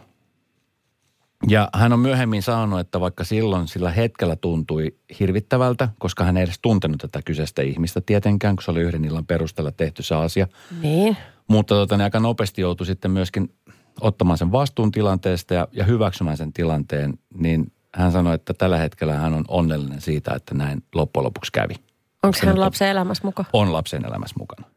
Ja 1.47 1.69
hän 1.73 1.93
on 1.93 1.99
myöhemmin 1.99 2.43
sanonut, 2.43 2.79
että 2.79 2.99
vaikka 2.99 3.23
silloin 3.23 3.67
sillä 3.67 3.91
hetkellä 3.91 4.35
tuntui 4.35 4.95
hirvittävältä, 5.19 5.89
koska 5.99 6.23
hän 6.23 6.37
ei 6.37 6.43
edes 6.43 6.59
tuntenut 6.61 7.01
tätä 7.01 7.19
kyseistä 7.25 7.61
ihmistä 7.61 8.01
tietenkään, 8.01 8.55
kun 8.55 8.63
se 8.63 8.71
oli 8.71 8.81
yhden 8.81 9.05
illan 9.05 9.25
perusteella 9.25 9.71
tehty 9.71 10.03
se 10.03 10.15
asia. 10.15 10.47
Niin. 10.81 11.17
Mutta 11.47 11.75
tota, 11.75 11.97
niin 11.97 12.03
aika 12.03 12.19
nopeasti 12.19 12.61
joutui 12.61 12.85
sitten 12.87 13.11
myöskin 13.11 13.53
ottamaan 14.01 14.37
sen 14.37 14.51
vastuun 14.51 14.91
tilanteesta 14.91 15.53
ja, 15.53 15.67
ja 15.71 15.83
hyväksymään 15.83 16.37
sen 16.37 16.53
tilanteen, 16.53 17.13
niin 17.37 17.71
hän 17.95 18.11
sanoi, 18.11 18.35
että 18.35 18.53
tällä 18.53 18.77
hetkellä 18.77 19.13
hän 19.13 19.33
on 19.33 19.45
onnellinen 19.47 20.01
siitä, 20.01 20.33
että 20.35 20.55
näin 20.55 20.83
loppujen 20.95 21.25
lopuksi 21.25 21.51
kävi. 21.51 21.73
Onko 22.23 22.37
hän 22.45 22.59
lapsen 22.59 22.87
elämässä 22.87 23.23
mukaan? 23.23 23.47
On 23.53 23.73
lapsen 23.73 24.05
elämässä 24.05 24.35
mukana. 24.39 24.67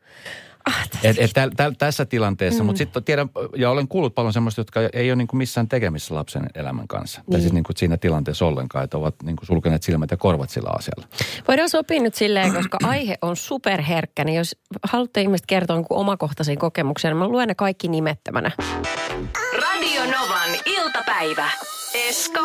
Ah, 0.69 0.89
tässä- 0.89 1.09
Et, 1.09 1.17
et 1.19 1.31
täl, 1.35 1.51
täl, 1.57 1.73
tässä 1.79 2.05
tilanteessa, 2.05 2.63
mm. 2.63 2.67
mutta 2.67 2.79
sitten 2.79 3.05
tiedän, 3.05 3.29
ja 3.57 3.71
olen 3.71 3.89
kuullut 3.89 4.15
paljon 4.15 4.33
semmoista, 4.33 4.61
jotka 4.61 4.81
ei 4.93 5.11
ole 5.11 5.17
niin 5.17 5.29
kuin 5.29 5.39
missään 5.39 5.69
tekemissä 5.69 6.15
lapsen 6.15 6.47
elämän 6.55 6.89
kanssa. 6.89 7.21
Niin. 7.21 7.33
Tai 7.33 7.41
siis 7.41 7.53
niin 7.53 7.65
kuin 7.65 7.77
siinä 7.77 7.97
tilanteessa 7.97 8.47
ollenkaan, 8.47 8.85
että 8.85 8.99
ovat 8.99 9.15
niin 9.23 9.37
kuin 9.37 9.47
sulkeneet 9.47 9.83
silmät 9.83 10.11
ja 10.11 10.17
korvat 10.17 10.51
sillä 10.51 10.71
asialla. 10.79 11.09
Voidaan 11.49 11.69
sopia 11.69 12.03
nyt 12.03 12.15
silleen, 12.15 12.55
koska 12.55 12.79
aihe 12.83 13.19
on 13.23 13.37
superherkkä, 13.37 14.25
niin 14.25 14.37
jos 14.37 14.57
haluatte 14.83 15.21
ihmiset 15.21 15.47
kertoa 15.47 15.77
jonkun 15.77 15.97
omakohtaisia 15.99 16.57
kokemuksia, 16.57 17.11
niin 17.11 17.19
mä 17.19 17.29
luen 17.29 17.49
ne 17.49 17.55
kaikki 17.55 17.89
nimettömänä. 17.89 18.51
Radio 19.61 20.05
Novan 20.05 20.51
iltapäivä. 20.67 21.51
Esko 22.09 22.41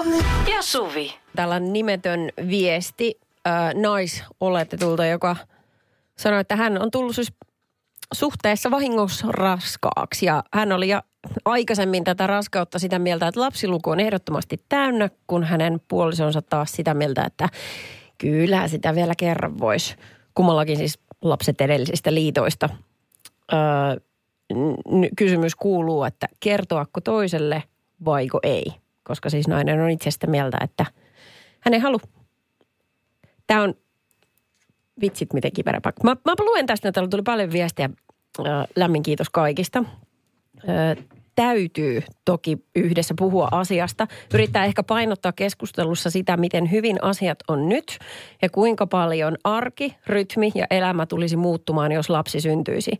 ja 0.55 0.61
Suvi. 0.61 1.15
Tällainen 1.35 1.73
nimetön 1.73 2.29
viesti 2.49 3.19
äh, 3.47 3.73
naisoletetulta, 3.73 5.05
joka 5.05 5.35
sanoi, 6.17 6.39
että 6.41 6.55
hän 6.55 6.81
on 6.81 6.91
tullut 6.91 7.15
siis 7.15 7.33
suhteessa 8.13 8.71
vahingossa 8.71 9.27
raskaaksi. 9.29 10.25
Ja 10.25 10.43
hän 10.53 10.71
oli 10.71 10.87
ja 10.87 11.03
aikaisemmin 11.45 12.03
tätä 12.03 12.27
raskautta 12.27 12.79
sitä 12.79 12.99
mieltä, 12.99 13.27
että 13.27 13.39
lapsiluku 13.39 13.89
on 13.89 13.99
ehdottomasti 13.99 14.61
täynnä, 14.69 15.09
kun 15.27 15.43
hänen 15.43 15.81
puolisonsa 15.87 16.41
taas 16.41 16.71
sitä 16.71 16.93
mieltä, 16.93 17.23
että 17.23 17.49
kyllä 18.17 18.67
sitä 18.67 18.95
vielä 18.95 19.13
kerran 19.17 19.59
voisi. 19.59 19.95
Kummallakin 20.35 20.77
siis 20.77 20.99
lapset 21.21 21.61
edellisistä 21.61 22.13
liitoista. 22.13 22.69
Öö, 23.53 23.59
kysymys 25.17 25.55
kuuluu, 25.55 26.03
että 26.03 26.27
kertoako 26.39 27.01
toiselle 27.01 27.63
vaiko 28.05 28.39
ei. 28.43 28.65
Koska 29.03 29.29
siis 29.29 29.47
nainen 29.47 29.81
on 29.81 29.89
itse 29.89 30.11
sitä 30.11 30.27
mieltä, 30.27 30.57
että 30.61 30.85
hän 31.59 31.73
ei 31.73 31.79
halua. 31.79 31.99
Tämä 33.47 33.63
on 33.63 33.73
vitsit 35.01 35.33
miten 35.33 35.51
kiperä 35.51 35.81
paikka. 35.81 36.03
Mä, 36.03 36.15
mä 36.25 36.33
luen 36.39 36.65
tästä, 36.65 36.91
täällä 36.91 37.09
tuli 37.09 37.21
paljon 37.21 37.51
viestiä. 37.51 37.89
Lämmin 38.75 39.03
kiitos 39.03 39.29
kaikista. 39.29 39.83
Täytyy 41.35 42.03
toki 42.25 42.57
yhdessä 42.75 43.13
puhua 43.17 43.47
asiasta. 43.51 44.07
Yrittää 44.33 44.65
ehkä 44.65 44.83
painottaa 44.83 45.31
keskustelussa 45.31 46.09
sitä, 46.09 46.37
miten 46.37 46.71
hyvin 46.71 47.03
asiat 47.03 47.39
on 47.47 47.69
nyt 47.69 47.97
ja 48.41 48.49
kuinka 48.49 48.87
paljon 48.87 49.37
arki, 49.43 49.95
rytmi 50.07 50.51
ja 50.55 50.65
elämä 50.69 51.05
tulisi 51.05 51.37
muuttumaan, 51.37 51.91
jos 51.91 52.09
lapsi 52.09 52.41
syntyisi. 52.41 52.91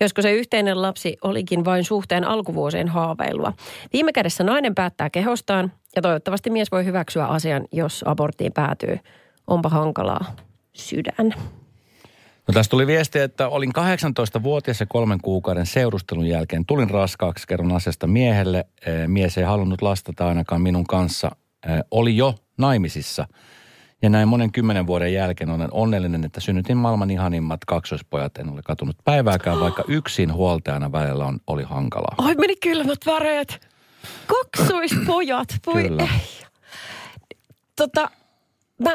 Josko 0.00 0.22
se 0.22 0.32
yhteinen 0.32 0.82
lapsi 0.82 1.16
olikin 1.24 1.64
vain 1.64 1.84
suhteen 1.84 2.24
alkuvuosien 2.24 2.88
haaveilua. 2.88 3.52
Viime 3.92 4.12
kädessä 4.12 4.44
nainen 4.44 4.74
päättää 4.74 5.10
kehostaan 5.10 5.72
ja 5.96 6.02
toivottavasti 6.02 6.50
mies 6.50 6.72
voi 6.72 6.84
hyväksyä 6.84 7.26
asian, 7.26 7.64
jos 7.72 8.04
aborttiin 8.06 8.52
päätyy. 8.52 8.98
Onpa 9.46 9.68
hankalaa. 9.68 10.36
Sydän. 10.72 11.34
No 12.50 12.54
tässä 12.54 12.70
tuli 12.70 12.86
viesti, 12.86 13.18
että 13.18 13.48
olin 13.48 13.72
18-vuotias 14.38 14.80
ja 14.80 14.86
kolmen 14.86 15.20
kuukauden 15.20 15.66
seurustelun 15.66 16.26
jälkeen 16.26 16.66
tulin 16.66 16.90
raskaaksi, 16.90 17.46
kerron 17.46 17.72
asiasta 17.72 18.06
miehelle. 18.06 18.64
Eh, 18.86 19.08
Mies 19.08 19.38
ei 19.38 19.44
halunnut 19.44 19.82
lastata 19.82 20.28
ainakaan 20.28 20.62
minun 20.62 20.86
kanssa. 20.86 21.30
Oli 21.90 22.16
jo 22.16 22.34
naimisissa. 22.58 23.26
Ja 24.02 24.10
näin 24.10 24.28
monen 24.28 24.52
kymmenen 24.52 24.86
vuoden 24.86 25.12
jälkeen 25.14 25.50
olen 25.50 25.72
onnellinen, 25.72 26.24
että 26.24 26.40
synnytin 26.40 26.76
maailman 26.76 27.10
ihanimmat 27.10 27.64
kaksoispojat. 27.64 28.38
En 28.38 28.48
ole 28.48 28.60
katunut 28.64 28.96
päivääkään, 29.04 29.60
vaikka 29.60 29.84
yksin 29.98 30.32
huoltajana 30.32 30.92
välillä 30.92 31.24
on, 31.24 31.40
oli 31.46 31.62
hankalaa. 31.62 32.14
Oi, 32.18 32.34
meni 32.34 32.56
kylmät 32.56 33.06
väreet. 33.06 33.68
Kaksoispojat, 34.26 35.48
voi 35.66 35.82
Kyllä. 35.82 36.02
ei. 36.02 36.08
Tota, 37.76 38.10
mä, 38.78 38.90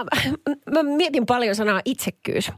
mä 0.72 0.84
mietin 0.84 1.26
paljon 1.26 1.56
sanaa 1.56 1.82
itsekkyys. 1.86 2.52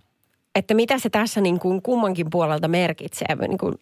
Että 0.57 0.73
mitä 0.73 0.99
se 0.99 1.09
tässä 1.09 1.41
niin 1.41 1.59
kuin 1.59 1.81
kummankin 1.81 2.29
puolelta 2.29 2.67
merkitsee. 2.67 3.35
Niin 3.47 3.57
kuin, 3.57 3.73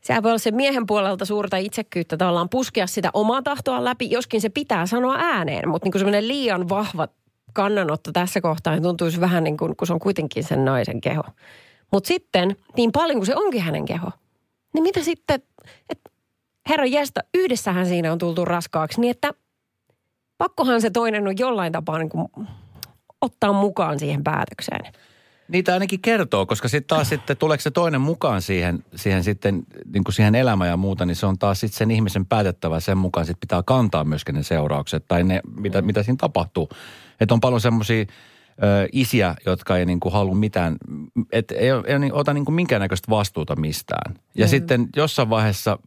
sehän 0.00 0.22
voi 0.22 0.30
olla 0.30 0.38
se 0.38 0.50
miehen 0.50 0.86
puolelta 0.86 1.24
suurta 1.24 1.56
itsekkyyttä 1.56 2.16
tavallaan 2.16 2.48
puskea 2.48 2.86
sitä 2.86 3.10
omaa 3.12 3.42
tahtoa 3.42 3.84
läpi, 3.84 4.10
joskin 4.10 4.40
se 4.40 4.48
pitää 4.48 4.86
sanoa 4.86 5.16
ääneen. 5.18 5.68
Mutta 5.68 5.86
niin 5.86 5.98
semmoinen 5.98 6.28
liian 6.28 6.68
vahva 6.68 7.08
kannanotto 7.52 8.12
tässä 8.12 8.40
kohtaa 8.40 8.72
niin 8.72 8.82
tuntuisi 8.82 9.20
vähän 9.20 9.44
niin 9.44 9.56
kuin, 9.56 9.76
kun 9.76 9.86
se 9.86 9.92
on 9.92 9.98
kuitenkin 9.98 10.44
sen 10.44 10.64
naisen 10.64 11.00
keho. 11.00 11.22
Mutta 11.92 12.08
sitten, 12.08 12.56
niin 12.76 12.92
paljon 12.92 13.18
kuin 13.18 13.26
se 13.26 13.36
onkin 13.36 13.62
hänen 13.62 13.84
keho, 13.84 14.10
niin 14.74 14.82
mitä 14.82 15.02
sitten, 15.02 15.42
että 15.90 16.10
herra 16.68 16.86
jästä, 16.86 17.24
yhdessähän 17.34 17.86
siinä 17.86 18.12
on 18.12 18.18
tultu 18.18 18.44
raskaaksi, 18.44 19.00
niin 19.00 19.10
että 19.10 19.34
pakkohan 20.38 20.80
se 20.80 20.90
toinen 20.90 21.28
on 21.28 21.38
jollain 21.38 21.72
tapaa 21.72 21.98
niin 21.98 22.08
kuin 22.08 22.28
ottaa 23.20 23.52
mukaan 23.52 23.98
siihen 23.98 24.24
päätökseen. 24.24 24.92
Niitä 25.48 25.72
ainakin 25.72 26.00
kertoo, 26.00 26.46
koska 26.46 26.68
sitten 26.68 26.96
taas 26.96 27.08
sitten 27.14 27.36
tuleeko 27.36 27.62
se 27.62 27.70
toinen 27.70 28.00
mukaan 28.00 28.42
siihen, 28.42 28.84
siihen 28.94 29.24
sitten 29.24 29.62
niin 29.92 30.04
kuin 30.04 30.14
siihen 30.14 30.34
elämään 30.34 30.70
ja 30.70 30.76
muuta, 30.76 31.06
niin 31.06 31.16
se 31.16 31.26
on 31.26 31.38
taas 31.38 31.60
sitten 31.60 31.78
sen 31.78 31.90
ihmisen 31.90 32.26
päätettävä. 32.26 32.80
Sen 32.80 32.98
mukaan 32.98 33.26
sitten 33.26 33.40
pitää 33.40 33.62
kantaa 33.62 34.04
myöskin 34.04 34.34
ne 34.34 34.42
seuraukset 34.42 35.04
tai 35.08 35.24
ne, 35.24 35.40
mitä, 35.60 35.82
mitä 35.82 36.02
siinä 36.02 36.16
tapahtuu. 36.20 36.68
Että 37.20 37.34
on 37.34 37.40
paljon 37.40 37.60
semmoisia 37.60 38.04
isiä, 38.92 39.34
jotka 39.46 39.76
ei 39.78 39.86
niin 39.86 40.00
kuin 40.00 40.12
halua 40.12 40.34
mitään, 40.34 40.76
että 41.32 41.54
ei, 41.54 41.68
ei 41.86 41.98
niin, 41.98 42.12
ota 42.12 42.34
niin 42.34 42.44
kuin 42.44 42.54
minkäännäköistä 42.54 43.10
vastuuta 43.10 43.56
mistään. 43.56 44.14
Ja 44.34 44.46
Mm. 44.46 44.50
sitten 44.50 44.88
jossain 44.96 45.30
vaiheessa, 45.30 45.78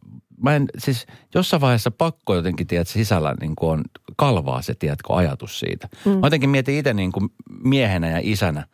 mä 0.42 0.56
en, 0.56 0.66
siis 0.78 1.06
jossain 1.34 1.60
vaiheessa 1.60 1.90
pakko 1.90 2.34
jotenkin, 2.34 2.66
tiedät, 2.66 2.88
sisällä 2.88 3.34
niin 3.40 3.56
kuin 3.56 3.70
on 3.70 3.84
kalvaa 4.16 4.62
se, 4.62 4.74
tiedätkö, 4.74 5.14
ajatus 5.14 5.58
siitä. 5.60 5.88
Mm. 6.04 6.10
Mä 6.10 6.26
jotenkin 6.26 6.50
mietin 6.50 6.78
itse 6.78 6.94
niin 6.94 7.12
kuin 7.12 7.28
miehenä 7.64 8.10
ja 8.10 8.20
isänä, 8.22 8.66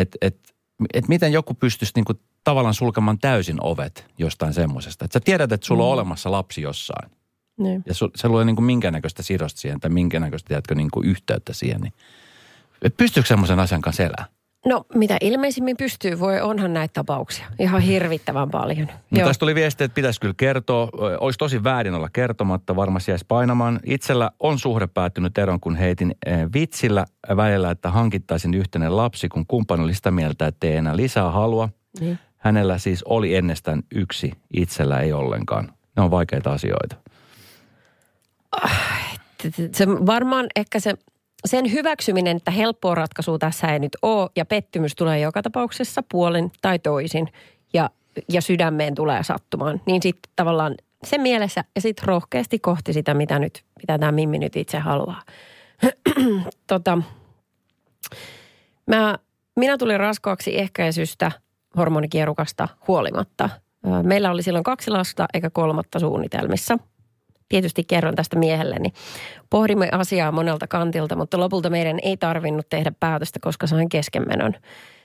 että 0.00 0.18
et, 0.20 0.54
et 0.94 1.08
miten 1.08 1.32
joku 1.32 1.54
pystyisi 1.54 1.92
niinku 1.94 2.14
tavallaan 2.44 2.74
sulkemaan 2.74 3.18
täysin 3.18 3.56
ovet 3.60 4.06
jostain 4.18 4.54
semmoisesta. 4.54 5.04
Että 5.04 5.12
sä 5.12 5.24
tiedät, 5.24 5.52
että 5.52 5.66
sulla 5.66 5.84
on 5.84 5.92
olemassa 5.92 6.30
lapsi 6.30 6.62
jossain. 6.62 7.10
Niin. 7.58 7.82
Ja 7.86 7.94
su, 7.94 8.10
se 8.16 8.28
luo 8.28 8.44
niinku 8.44 8.62
minkäännäköistä 8.62 9.22
sidosta 9.22 9.60
siihen 9.60 9.80
tai 9.80 9.90
minkäännäköistä, 9.90 10.48
tiedätkö, 10.48 10.74
niinku 10.74 11.02
yhteyttä 11.02 11.52
siihen. 11.52 11.80
Niin. 11.80 11.92
Et 12.82 12.96
Pystyykö 12.96 13.26
semmoisen 13.26 13.60
asian 13.60 13.80
kanssa 13.80 14.02
elää? 14.02 14.26
No 14.66 14.84
mitä 14.94 15.16
ilmeisimmin 15.20 15.76
pystyy, 15.76 16.18
voi 16.18 16.40
onhan 16.40 16.74
näitä 16.74 16.92
tapauksia. 16.92 17.46
Ihan 17.58 17.82
hirvittävän 17.82 18.50
paljon. 18.50 18.88
No 19.10 19.18
tästä 19.24 19.40
tuli 19.40 19.54
viesti, 19.54 19.84
että 19.84 19.94
pitäisi 19.94 20.20
kyllä 20.20 20.34
kertoa. 20.36 20.88
Olisi 21.20 21.38
tosi 21.38 21.64
väärin 21.64 21.94
olla 21.94 22.08
kertomatta, 22.12 22.76
varmasti 22.76 23.10
jäisi 23.10 23.24
painamaan. 23.28 23.80
Itsellä 23.84 24.30
on 24.40 24.58
suhde 24.58 24.86
päättynyt 24.86 25.38
eron, 25.38 25.60
kun 25.60 25.76
heitin 25.76 26.14
vitsillä 26.54 27.04
välillä, 27.36 27.70
että 27.70 27.90
hankittaisin 27.90 28.54
yhteinen 28.54 28.96
lapsi, 28.96 29.28
kun 29.28 29.46
kumppani 29.46 29.84
oli 29.84 29.94
sitä 29.94 30.10
mieltä, 30.10 30.46
että 30.46 30.66
ei 30.66 30.76
enää 30.76 30.96
lisää 30.96 31.30
halua. 31.30 31.68
Niin. 32.00 32.18
Hänellä 32.36 32.78
siis 32.78 33.02
oli 33.02 33.34
ennestään 33.34 33.82
yksi, 33.94 34.32
itsellä 34.52 35.00
ei 35.00 35.12
ollenkaan. 35.12 35.72
Ne 35.96 36.02
on 36.02 36.10
vaikeita 36.10 36.52
asioita. 36.52 36.96
se 39.72 39.88
varmaan 39.88 40.46
ehkä 40.56 40.80
se, 40.80 40.94
sen 41.44 41.72
hyväksyminen, 41.72 42.36
että 42.36 42.50
helppoa 42.50 42.94
ratkaisua 42.94 43.38
tässä 43.38 43.72
ei 43.72 43.78
nyt 43.78 43.96
ole 44.02 44.30
ja 44.36 44.44
pettymys 44.44 44.94
tulee 44.94 45.20
joka 45.20 45.42
tapauksessa 45.42 46.02
puolin 46.10 46.52
tai 46.60 46.78
toisin 46.78 47.28
ja, 47.72 47.90
ja 48.28 48.40
sydämeen 48.40 48.94
tulee 48.94 49.22
sattumaan, 49.22 49.80
niin 49.86 50.02
sitten 50.02 50.32
tavallaan 50.36 50.74
se 51.04 51.18
mielessä 51.18 51.64
ja 51.74 51.80
sitten 51.80 52.08
rohkeasti 52.08 52.58
kohti 52.58 52.92
sitä, 52.92 53.14
mitä 53.14 53.38
nyt, 53.38 53.64
mitä 53.78 53.98
tämä 53.98 54.12
Mimmi 54.12 54.38
nyt 54.38 54.56
itse 54.56 54.78
haluaa. 54.78 55.22
tota, 56.66 56.98
mä, 58.86 59.18
minä 59.56 59.78
tulin 59.78 60.00
raskaaksi 60.00 60.58
ehkäisystä 60.58 61.32
hormonikierukasta 61.76 62.68
huolimatta. 62.88 63.50
Meillä 64.02 64.30
oli 64.30 64.42
silloin 64.42 64.64
kaksi 64.64 64.90
lasta 64.90 65.26
eikä 65.34 65.50
kolmatta 65.50 65.98
suunnitelmissa 65.98 66.78
tietysti 67.48 67.84
kerron 67.84 68.14
tästä 68.14 68.38
miehelleni. 68.38 68.92
Pohdimme 69.50 69.88
asiaa 69.92 70.32
monelta 70.32 70.66
kantilta, 70.66 71.16
mutta 71.16 71.40
lopulta 71.40 71.70
meidän 71.70 71.98
ei 72.02 72.16
tarvinnut 72.16 72.68
tehdä 72.70 72.92
päätöstä, 73.00 73.38
koska 73.42 73.66
sain 73.66 73.88
keskenmenon. 73.88 74.54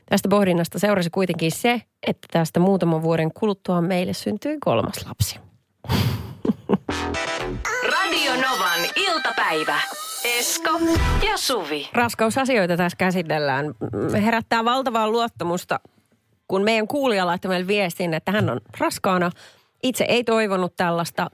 Tästä 0.05 0.29
pohdinnasta 0.29 0.79
seurasi 0.79 1.09
kuitenkin 1.09 1.51
se, 1.51 1.81
että 2.07 2.27
tästä 2.31 2.59
muutaman 2.59 3.01
vuoden 3.01 3.33
kuluttua 3.33 3.81
meille 3.81 4.13
syntyi 4.13 4.57
kolmas 4.65 5.05
lapsi. 5.07 5.39
Radio 7.91 8.31
Novan 8.33 8.79
iltapäivä. 8.95 9.79
Esko 10.39 10.79
ja 11.27 11.37
Suvi. 11.37 11.89
Raskausasioita 11.93 12.77
tässä 12.77 12.95
käsitellään. 12.97 13.65
Herättää 14.23 14.65
valtavaa 14.65 15.09
luottamusta, 15.09 15.79
kun 16.47 16.63
meidän 16.63 16.87
kuulija 16.87 17.25
laittoi 17.25 17.49
meille 17.49 17.67
viestin, 17.67 18.13
että 18.13 18.31
hän 18.31 18.49
on 18.49 18.61
raskaana. 18.79 19.31
Itse 19.83 20.03
ei 20.03 20.23
toivonut 20.23 20.75
tällaista 20.75 21.29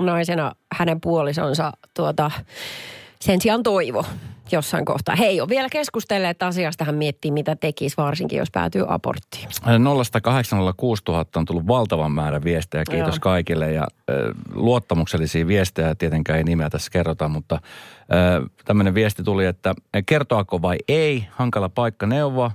naisena 0.00 0.52
hänen 0.72 1.00
puolisonsa 1.00 1.72
tuota, 1.94 2.30
sen 3.20 3.40
sijaan 3.40 3.62
toivo 3.62 4.04
jossain 4.52 4.84
kohtaa. 4.84 5.16
He 5.16 5.24
ei 5.24 5.40
ole 5.40 5.48
vielä 5.48 5.68
keskustelleet 5.68 6.42
asiasta, 6.42 6.84
hän 6.84 6.94
miettii 6.94 7.30
mitä 7.30 7.56
tekisi, 7.56 7.96
varsinkin 7.96 8.38
jos 8.38 8.50
päätyy 8.50 8.84
aborttiin. 8.88 9.48
0806 10.22 11.02
000 11.08 11.24
on 11.36 11.44
tullut 11.44 11.66
valtavan 11.66 12.12
määrä 12.12 12.44
viestejä. 12.44 12.84
Kiitos 12.90 13.14
Joo. 13.14 13.20
kaikille. 13.20 13.72
Ja 13.72 13.86
luottamuksellisia 14.54 15.46
viestejä 15.46 15.94
tietenkään 15.94 16.38
ei 16.38 16.44
nimeä 16.44 16.70
tässä 16.70 16.90
kerrota, 16.90 17.28
mutta 17.28 17.60
tämmöinen 18.64 18.94
viesti 18.94 19.22
tuli, 19.22 19.46
että 19.46 19.74
kertoako 20.06 20.62
vai 20.62 20.76
ei, 20.88 21.26
hankala 21.30 21.68
paikka 21.68 22.06
neuvoa. 22.06 22.50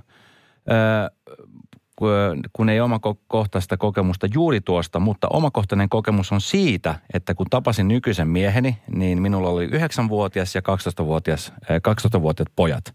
Kun 2.52 2.68
ei 2.68 2.80
omakohtaista 2.80 3.76
kokemusta 3.76 4.26
juuri 4.34 4.60
tuosta, 4.60 5.00
mutta 5.00 5.28
omakohtainen 5.28 5.88
kokemus 5.88 6.32
on 6.32 6.40
siitä, 6.40 6.94
että 7.14 7.34
kun 7.34 7.46
tapasin 7.50 7.88
nykyisen 7.88 8.28
mieheni, 8.28 8.78
niin 8.94 9.22
minulla 9.22 9.48
oli 9.48 9.66
9-vuotias 9.66 10.54
ja 10.54 10.60
12-vuotias, 10.60 11.52
äh, 11.70 11.76
12-vuotiaat 11.76 12.48
pojat. 12.56 12.94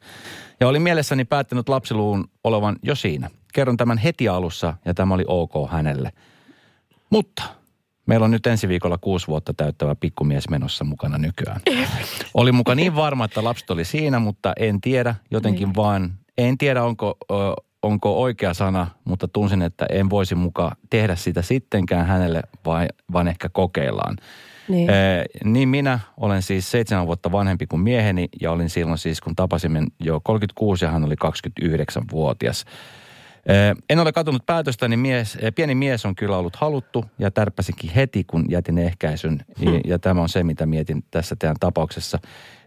Ja 0.59 0.67
olin 0.67 0.81
mielessäni 0.81 1.25
päättänyt 1.25 1.69
lapsiluun 1.69 2.27
olevan 2.43 2.75
jo 2.83 2.95
siinä. 2.95 3.29
Kerron 3.53 3.77
tämän 3.77 3.97
heti 3.97 4.27
alussa 4.29 4.73
ja 4.85 4.93
tämä 4.93 5.13
oli 5.13 5.23
ok 5.27 5.53
hänelle. 5.71 6.11
Mutta 7.09 7.43
meillä 8.05 8.23
on 8.23 8.31
nyt 8.31 8.47
ensi 8.47 8.67
viikolla 8.67 8.97
kuusi 8.97 9.27
vuotta 9.27 9.53
täyttävä 9.53 9.95
pikkumies 9.95 10.49
menossa 10.49 10.83
mukana 10.83 11.17
nykyään. 11.17 11.61
Oli 12.33 12.51
muka 12.51 12.75
niin 12.75 12.95
varma, 12.95 13.25
että 13.25 13.43
lapset 13.43 13.69
oli 13.69 13.85
siinä, 13.85 14.19
mutta 14.19 14.53
en 14.59 14.81
tiedä. 14.81 15.15
Jotenkin 15.31 15.67
Niin. 15.67 15.75
vaan, 15.75 16.13
en 16.37 16.57
tiedä 16.57 16.83
onko, 16.83 17.17
ö, 17.31 17.35
onko 17.83 18.21
oikea 18.21 18.53
sana, 18.53 18.87
mutta 19.05 19.27
tunsin, 19.27 19.61
että 19.61 19.85
en 19.89 20.09
voisi 20.09 20.35
muka 20.35 20.71
tehdä 20.89 21.15
sitä 21.15 21.41
sittenkään 21.41 22.05
hänelle, 22.05 22.41
vai, 22.65 22.87
vaan 23.13 23.27
ehkä 23.27 23.49
kokeillaan. 23.49 24.17
Niin. 24.67 24.89
Ee, 24.89 25.25
niin 25.43 25.69
minä 25.69 25.99
olen 26.17 26.41
siis 26.41 26.71
seitsemän 26.71 27.07
vuotta 27.07 27.31
vanhempi 27.31 27.67
kuin 27.67 27.81
mieheni 27.81 28.29
ja 28.41 28.51
olin 28.51 28.69
silloin 28.69 28.97
siis, 28.97 29.21
kun 29.21 29.35
tapasimme 29.35 29.83
jo 29.99 30.21
36 30.23 30.85
ja 30.85 30.91
hän 30.91 31.03
oli 31.03 31.15
29-vuotias. 31.25 32.65
Ee, 33.45 33.75
En 33.89 33.99
ole 33.99 34.11
katunut 34.11 34.45
päätöstä, 34.45 34.87
niin 34.87 34.99
mies, 34.99 35.37
pieni 35.55 35.75
mies 35.75 36.05
on 36.05 36.15
kyllä 36.15 36.37
ollut 36.37 36.55
haluttu 36.55 37.05
ja 37.19 37.31
tärppäsinkin 37.31 37.89
heti, 37.89 38.23
kun 38.23 38.45
jätin 38.49 38.77
ehkäisyn. 38.77 39.39
Ja, 39.59 39.71
ja 39.85 39.99
tämä 39.99 40.21
on 40.21 40.29
se, 40.29 40.43
mitä 40.43 40.65
mietin 40.65 41.03
tässä 41.11 41.35
teidän 41.39 41.55
tapauksessa. 41.59 42.19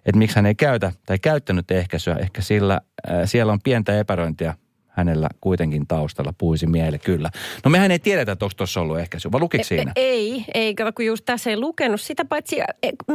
Että 0.07 0.19
miksi 0.19 0.37
hän 0.37 0.47
ei 0.47 0.55
käytä 0.55 0.93
tai 1.07 1.19
käyttänyt 1.19 1.71
ehkäisyä. 1.71 2.15
Ehkä 2.15 2.43
sillä 2.43 2.81
äh, 3.11 3.17
siellä 3.25 3.53
on 3.53 3.61
pientä 3.65 3.99
epäröintiä 3.99 4.55
hänellä 4.97 5.29
kuitenkin 5.41 5.87
taustalla 5.87 6.35
puisi 6.39 6.67
miele 6.67 6.99
kyllä. 6.99 7.31
No 7.65 7.71
mehän 7.71 7.91
ei 7.91 7.99
tiedetä, 7.99 8.33
että 8.33 8.45
onko 8.45 8.55
tuossa 8.57 8.81
ollut 8.81 8.99
ehkäisy, 8.99 9.33
vai 9.33 9.41
lukiko 9.41 9.65
siinä? 9.65 9.93
Ei, 9.97 10.45
ei, 10.55 10.75
kato 10.75 10.93
kun 10.93 11.07
just 11.07 11.25
tässä 11.25 11.51
ei 11.51 11.57
lukenut 11.61 12.01
sitä, 12.01 12.25
paitsi 12.25 12.61
e, 12.61 12.67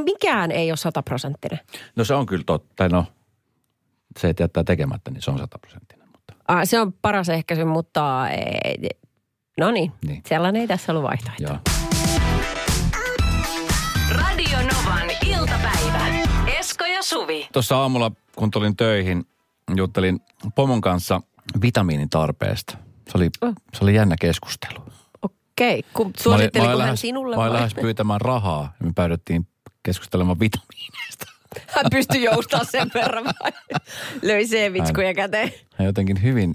mikään 0.05 0.51
ei 0.51 0.71
ole 0.71 0.77
sataprosenttinen. 0.77 1.59
No 1.95 2.03
se 2.03 2.13
on 2.13 2.25
kyllä 2.25 2.43
totta. 2.45 2.89
No, 2.89 3.05
se, 4.19 4.29
että 4.29 4.43
jättää 4.43 4.63
tekemättä, 4.63 5.11
niin 5.11 5.21
se 5.21 5.31
on 5.31 5.37
sataprosenttinen. 5.39 6.07
Mutta 6.11 6.33
Ah, 6.47 6.61
se 6.63 6.79
on 6.79 6.93
paras 6.93 7.29
ehkäisy, 7.29 7.63
mutta 7.65 8.29
ei, 8.29 8.89
no 9.59 9.71
niin, 9.71 9.91
Niin. 10.07 10.23
sellainen 10.27 10.61
ei 10.61 10.67
tässä 10.67 10.91
ollut 10.91 11.03
vaihtoehto. 11.03 11.43
joo. 11.43 11.57
Radio 14.11 14.57
Novan 14.57 15.09
iltapäivä. 15.25 16.07
Esko 16.59 16.85
ja 16.85 17.03
Suvi. 17.03 17.47
Tuossa 17.53 17.77
aamulla, 17.77 18.11
kun 18.35 18.51
tulin 18.51 18.77
töihin, 18.77 19.25
juttelin 19.75 20.19
pomon 20.55 20.81
kanssa 20.81 21.21
vitamiinin 21.61 22.09
tarpeesta. 22.09 22.77
Se 23.11 23.17
oli, 23.17 23.29
Oh. 23.41 23.53
se 23.73 23.83
oli 23.83 23.95
jännä 23.95 24.15
keskustelu. 24.21 24.83
Okei, 25.21 25.83
kun 25.93 26.05
Mä 26.05 26.09
olin- 26.09 26.13
mä 26.17 26.23
suositteliko 26.23 26.69
hän 26.69 26.77
lähes- 26.77 27.01
sinulle 27.01 27.35
Mä 27.35 27.41
olin 27.41 27.53
lähes 27.53 27.73
pyytämään 27.73 28.21
rahaa 28.21 28.73
ja 28.79 28.85
me 28.85 28.91
päädyttiin 28.95 29.47
keskustelemaan 29.83 30.39
vitamiineista. 30.39 31.25
Hän 31.75 31.85
pystyi 31.91 32.23
joustamaan 32.23 32.67
sen 32.71 32.91
verran 32.93 33.25
vai? 33.25 33.51
Löi 34.21 34.45
C-vitskuja 34.45 35.13
käteen. 35.13 35.53
Hän 35.75 35.85
jotenkin 35.85 36.21
hyvin, 36.23 36.53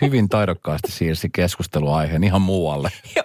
hyvin 0.00 0.28
taidokkaasti 0.28 0.92
siirsi 0.92 1.28
keskusteluaiheen 1.32 2.24
ihan 2.24 2.42
muualle. 2.42 2.90
Joo. 3.16 3.24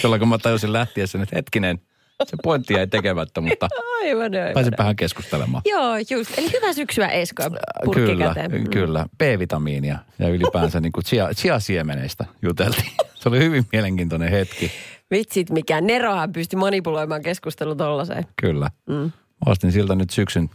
Silloin 0.00 0.18
kun 0.18 0.28
mä 0.28 0.38
tajusin 0.38 0.72
lähtiessä, 0.72 1.22
että 1.22 1.36
hetkinen, 1.36 1.80
se 2.24 2.36
pointti 2.42 2.74
jäi 2.74 2.86
tekemättä, 2.86 3.40
mutta 3.40 3.68
Aivan, 4.02 4.34
aivan. 4.34 4.54
pääsin 4.54 4.72
vähän 4.78 4.96
keskustelemaan. 4.96 5.62
Joo, 5.66 5.96
just. 6.10 6.38
Eli 6.38 6.52
hyvää 6.52 6.72
syksyä 6.72 7.08
Esko 7.08 7.42
purkki 7.84 8.00
Kyllä, 8.00 8.24
käteen. 8.34 8.60
Mm. 8.60 8.70
kyllä. 8.70 9.06
B-vitamiinia 9.18 9.98
ja 10.18 10.28
ylipäänsä 10.28 10.80
niin 10.80 10.92
kuin 10.92 11.04
chia, 11.04 11.28
chia-siemeneistä 11.34 12.24
juteltiin. 12.42 12.90
Se 13.20 13.28
oli 13.28 13.38
hyvin 13.38 13.66
mielenkiintoinen 13.72 14.30
hetki, 14.30 14.70
Vitsit, 15.10 15.50
mikä 15.50 15.80
Nerohan 15.80 16.32
pystyi 16.32 16.58
manipuloimaan 16.58 17.22
keskustelun 17.22 17.76
tollaiseen. 17.76 18.24
kyllä. 18.40 18.70
Mm. 18.88 19.12
Ostin 19.46 19.72
siltä 19.72 19.94
nyt 19.94 20.10
syksyn 20.10 20.50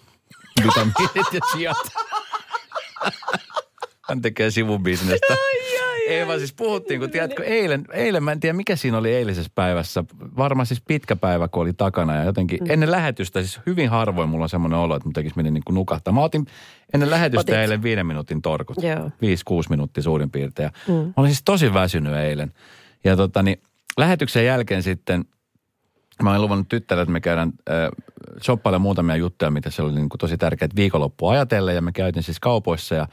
vitamiinit 0.64 1.34
ja 1.34 1.40
siat. 1.54 1.78
Hän 4.10 4.22
tekee 4.22 4.52
sivubisnestä. 4.52 5.36
Ei 6.10 6.28
vaan 6.28 6.40
siis 6.40 6.54
puhuttiin, 6.54 7.00
kun 7.00 7.12
tiedätkö, 7.12 7.44
eilen, 7.44 7.86
eilen, 7.94 8.24
mä 8.24 8.32
en 8.32 8.40
tiedä 8.40 8.54
mikä 8.54 8.76
siinä 8.76 8.98
oli 8.98 9.14
eilisessä 9.14 9.52
päivässä. 9.56 10.04
Varmaan 10.38 10.66
siis 10.66 10.82
pitkä 10.88 11.16
päivä, 11.16 11.48
kun 11.48 11.62
oli 11.62 11.74
takana 11.74 12.16
ja 12.16 12.24
jotenkin 12.24 12.60
mm. 12.62 12.72
ennen 12.72 12.92
lähetystä, 12.92 13.42
siis 13.42 13.60
hyvin 13.66 13.90
harvoin 13.90 14.30
mulla 14.30 14.46
on 14.46 14.50
semmoinen 14.50 14.80
olo, 14.80 14.96
että 14.96 15.06
mun 15.06 15.14
tekisi 15.14 15.36
meni 15.36 15.52
niin 15.52 15.64
kuin 15.66 15.76
nukahtaa. 15.76 16.14
Mä 16.14 16.22
otin 16.22 16.46
ennen 16.94 17.10
lähetystä 17.10 17.40
Otit. 17.40 17.56
eilen 17.56 17.84
viiden 17.84 18.06
minuutin 18.06 18.42
torkut. 18.42 18.84
Joo. 18.84 19.12
Viisi, 19.22 19.46
kuusi 19.46 19.70
minuuttia 19.70 20.04
suurin 20.04 20.32
piirtein. 20.32 20.66
Ja 20.66 20.94
mm. 20.94 20.94
Mä 20.94 21.14
olin 21.18 21.32
siis 21.32 21.44
tosi 21.46 21.74
väsynyt 21.74 22.14
eilen. 22.14 22.54
Ja 23.04 23.16
tota 23.16 23.44
niin, 23.44 23.62
lähetyksen 23.98 24.46
jälkeen 24.46 24.84
sitten 24.84 25.26
Mä 26.24 26.30
olin 26.30 26.42
luvannut 26.42 26.70
tyttärelle, 26.70 27.04
että 27.04 27.14
me 27.14 27.22
käydään 27.22 27.54
äh, 27.70 27.76
shoppailemaan 28.42 28.82
muutamia 28.82 29.16
juttuja, 29.16 29.52
mitä 29.52 29.70
se 29.70 29.82
oli 29.82 29.94
niin 29.94 30.10
kuin 30.10 30.20
tosi 30.20 30.38
tärkeät 30.38 30.76
viikonloppua 30.76 31.32
ajatellen. 31.32 31.76
Ja 31.76 31.82
me 31.82 31.92
käytiin 31.92 32.24
siis 32.24 32.40
kaupoissa 32.40 32.96
ja 32.96 33.08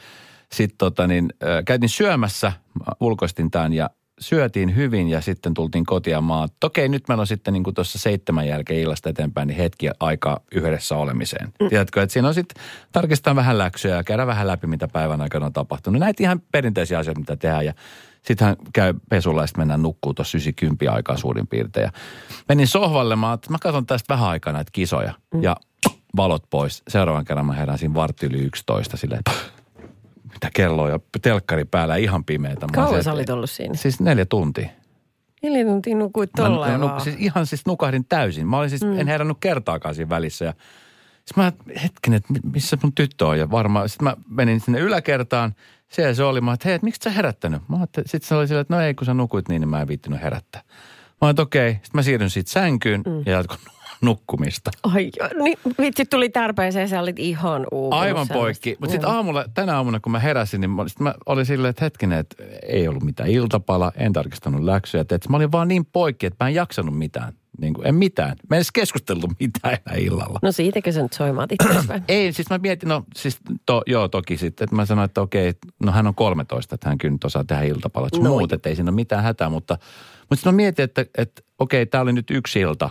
sitten 0.52 0.78
tota 0.78 1.06
niin, 1.06 1.32
äh, 1.42 1.64
käytiin 1.64 1.88
syömässä, 1.88 2.52
mä 2.78 2.92
ulkoistin 3.00 3.50
tämän 3.50 3.72
ja 3.72 3.90
syötiin 4.20 4.76
hyvin 4.76 5.08
ja 5.08 5.20
sitten 5.20 5.54
tultiin 5.54 5.84
oon, 6.30 6.44
että 6.44 6.66
okei 6.66 6.88
nyt 6.88 7.08
meillä 7.08 7.20
on 7.20 7.26
sitten 7.26 7.54
niin 7.54 7.64
kuin 7.64 7.74
tuossa 7.74 7.98
seitsemän 7.98 8.48
jälkeen 8.48 8.80
illasta 8.80 9.10
eteenpäin 9.10 9.48
niin 9.48 9.58
hetki 9.58 9.90
aikaa 10.00 10.40
yhdessä 10.52 10.96
olemiseen. 10.96 11.52
Mm. 11.60 11.68
Tiedätkö, 11.68 12.02
että 12.02 12.12
siinä 12.12 12.28
on 12.28 12.34
sitten 12.34 12.64
tarkistaa 12.92 13.36
vähän 13.36 13.58
läksyjä 13.58 13.96
ja 13.96 14.04
käydä 14.04 14.26
vähän 14.26 14.46
läpi, 14.46 14.66
mitä 14.66 14.88
päivän 14.88 15.20
aikana 15.20 15.46
on 15.46 15.52
tapahtunut. 15.52 16.00
Näitä 16.00 16.22
ihan 16.22 16.40
perinteisiä 16.52 16.98
asioita, 16.98 17.20
mitä 17.20 17.36
tehdään 17.36 17.66
ja 17.66 17.74
sitten 18.22 18.46
hän 18.46 18.56
käy 18.72 18.94
pesulla 19.10 19.40
ja 19.40 19.46
sitten 19.46 19.60
mennään 19.60 19.82
nukkuu 19.82 20.14
tuossa 20.14 20.38
90 20.38 20.92
aikaa 20.92 21.16
suurin 21.16 21.46
piirtein. 21.46 21.84
Ja 21.84 21.92
menin 22.48 22.66
sohvalle, 22.66 23.16
mä, 23.16 23.38
mä 23.50 23.58
katson 23.60 23.86
tästä 23.86 24.14
vähän 24.14 24.28
aikaa 24.28 24.52
näitä 24.52 24.70
kisoja. 24.72 25.12
Mm. 25.34 25.42
Ja 25.42 25.56
valot 26.16 26.42
pois. 26.50 26.82
Seuraavan 26.88 27.24
kerran 27.24 27.46
mä 27.46 27.52
herään 27.52 27.78
siinä 27.78 27.94
vartti 27.94 28.26
yli 28.26 28.38
11 28.38 28.96
silleen, 28.96 29.18
että 29.18 29.55
mitä 30.36 30.50
kello 30.54 30.82
on 30.82 30.90
ja 30.90 30.98
telkkari 31.22 31.64
päällä 31.64 31.96
ihan 31.96 32.24
pimeätä. 32.24 32.66
Kauan 32.72 33.04
sä 33.04 33.12
olit 33.12 33.30
ollut 33.30 33.50
siinä? 33.50 33.74
Siis 33.74 34.00
neljä 34.00 34.26
tuntia. 34.26 34.68
Neljä 35.42 35.64
tuntia 35.64 35.96
nukuit 35.96 36.30
tolleen 36.36 36.80
mä, 36.80 36.86
nuk, 36.86 37.00
siis 37.00 37.16
ihan 37.18 37.46
siis 37.46 37.66
nukahdin 37.66 38.04
täysin. 38.08 38.46
Mä 38.46 38.58
olin 38.58 38.70
siis, 38.70 38.82
mm. 38.82 38.98
en 38.98 39.06
herännyt 39.06 39.36
kertaakaan 39.40 39.94
siinä 39.94 40.08
välissä. 40.08 40.44
Ja 40.44 40.54
sitten 41.24 41.44
mä, 41.44 41.52
hetkinen, 41.82 42.16
että 42.16 42.32
mi- 42.32 42.50
missä 42.52 42.78
mun 42.82 42.92
tyttö 42.92 43.26
on? 43.26 43.38
Ja 43.38 43.50
varmaan, 43.50 43.88
sitten 43.88 44.04
mä 44.04 44.16
menin 44.28 44.60
sinne 44.60 44.80
yläkertaan. 44.80 45.54
Siellä 45.88 46.14
se 46.14 46.24
oli, 46.24 46.40
mä 46.40 46.52
että 46.52 46.68
hei, 46.68 46.74
että 46.74 46.84
miksi 46.84 47.00
sä 47.04 47.10
herättänyt? 47.10 47.62
Mä 47.68 47.78
sitten 48.06 48.28
se 48.28 48.34
oli 48.34 48.46
silleen, 48.46 48.62
että 48.62 48.74
no 48.74 48.80
ei, 48.80 48.94
kun 48.94 49.06
sä 49.06 49.14
nukuit 49.14 49.48
niin, 49.48 49.60
niin 49.60 49.68
mä 49.68 49.80
en 49.80 49.88
viittinyt 49.88 50.22
herättää. 50.22 50.62
Mä 51.22 51.30
että 51.30 51.42
okei. 51.42 51.72
Sitten 51.72 51.90
mä 51.94 52.02
siirryn 52.02 52.30
siitä 52.30 52.50
sänkyyn 52.50 53.02
mm. 53.06 53.22
ja 53.26 53.32
jatkoin 53.32 53.60
nukkumista. 54.00 54.70
Ai, 54.82 55.10
jo, 55.18 55.42
niin, 55.42 55.58
vitsi 55.80 56.04
tuli 56.04 56.28
tarpeeseen, 56.28 56.88
sä 56.88 57.00
olit 57.00 57.18
ihan 57.18 57.66
uupunut. 57.72 58.02
Aivan 58.02 58.28
poikki. 58.28 58.76
Mutta 58.80 58.92
sitten 58.92 59.10
aamulla, 59.10 59.44
tänä 59.54 59.76
aamuna, 59.76 60.00
kun 60.00 60.12
mä 60.12 60.18
heräsin, 60.18 60.60
niin 60.60 60.70
mä, 60.70 60.88
sit 60.88 61.00
mä 61.00 61.14
olin 61.26 61.46
silleen, 61.46 61.70
että 61.70 61.84
hetkinen, 61.84 62.18
että 62.18 62.44
ei 62.62 62.88
ollut 62.88 63.02
mitään 63.02 63.28
iltapala, 63.28 63.92
en 63.96 64.12
tarkistanut 64.12 64.62
läksyjä. 64.64 65.02
Et, 65.02 65.12
et 65.12 65.28
mä 65.28 65.36
olin 65.36 65.52
vaan 65.52 65.68
niin 65.68 65.86
poikki, 65.86 66.26
että 66.26 66.44
mä 66.44 66.48
en 66.48 66.54
jaksanut 66.54 66.98
mitään. 66.98 67.32
Niin 67.60 67.74
kuin, 67.74 67.86
en 67.86 67.94
mitään. 67.94 68.36
Mä 68.50 68.56
en 68.56 68.58
edes 68.58 68.72
keskustellut 68.72 69.30
mitään 69.40 69.78
enää 69.86 69.98
illalla. 69.98 70.38
No 70.42 70.52
siitäkö 70.52 70.92
sä 70.92 71.02
nyt 71.02 71.12
soimaat 71.12 71.50
vai? 71.88 72.00
Ei, 72.08 72.32
siis 72.32 72.50
mä 72.50 72.58
mietin, 72.58 72.88
no 72.88 73.04
siis 73.14 73.38
to, 73.66 73.82
joo 73.86 74.08
toki 74.08 74.36
sitten, 74.36 74.64
että 74.64 74.76
mä 74.76 74.86
sanoin, 74.86 75.04
että 75.04 75.20
okei, 75.20 75.52
no 75.82 75.92
hän 75.92 76.06
on 76.06 76.14
13, 76.14 76.74
että 76.74 76.88
hän 76.88 76.98
kyllä 76.98 77.12
nyt 77.12 77.24
osaa 77.24 77.44
tehdä 77.44 77.62
iltapalat. 77.62 78.12
No 78.12 78.30
muut, 78.30 78.52
että 78.52 78.68
ei 78.68 78.76
siinä 78.76 78.90
ole 78.90 78.94
mitään 78.94 79.22
hätää, 79.22 79.48
mutta, 79.48 79.78
mutta 80.20 80.36
sitten 80.36 80.54
mä 80.54 80.56
mietin, 80.56 80.84
että, 80.84 81.06
että 81.18 81.42
okei, 81.58 81.86
tämä 81.86 82.02
oli 82.02 82.12
nyt 82.12 82.30
yksi 82.30 82.60
ilta, 82.60 82.90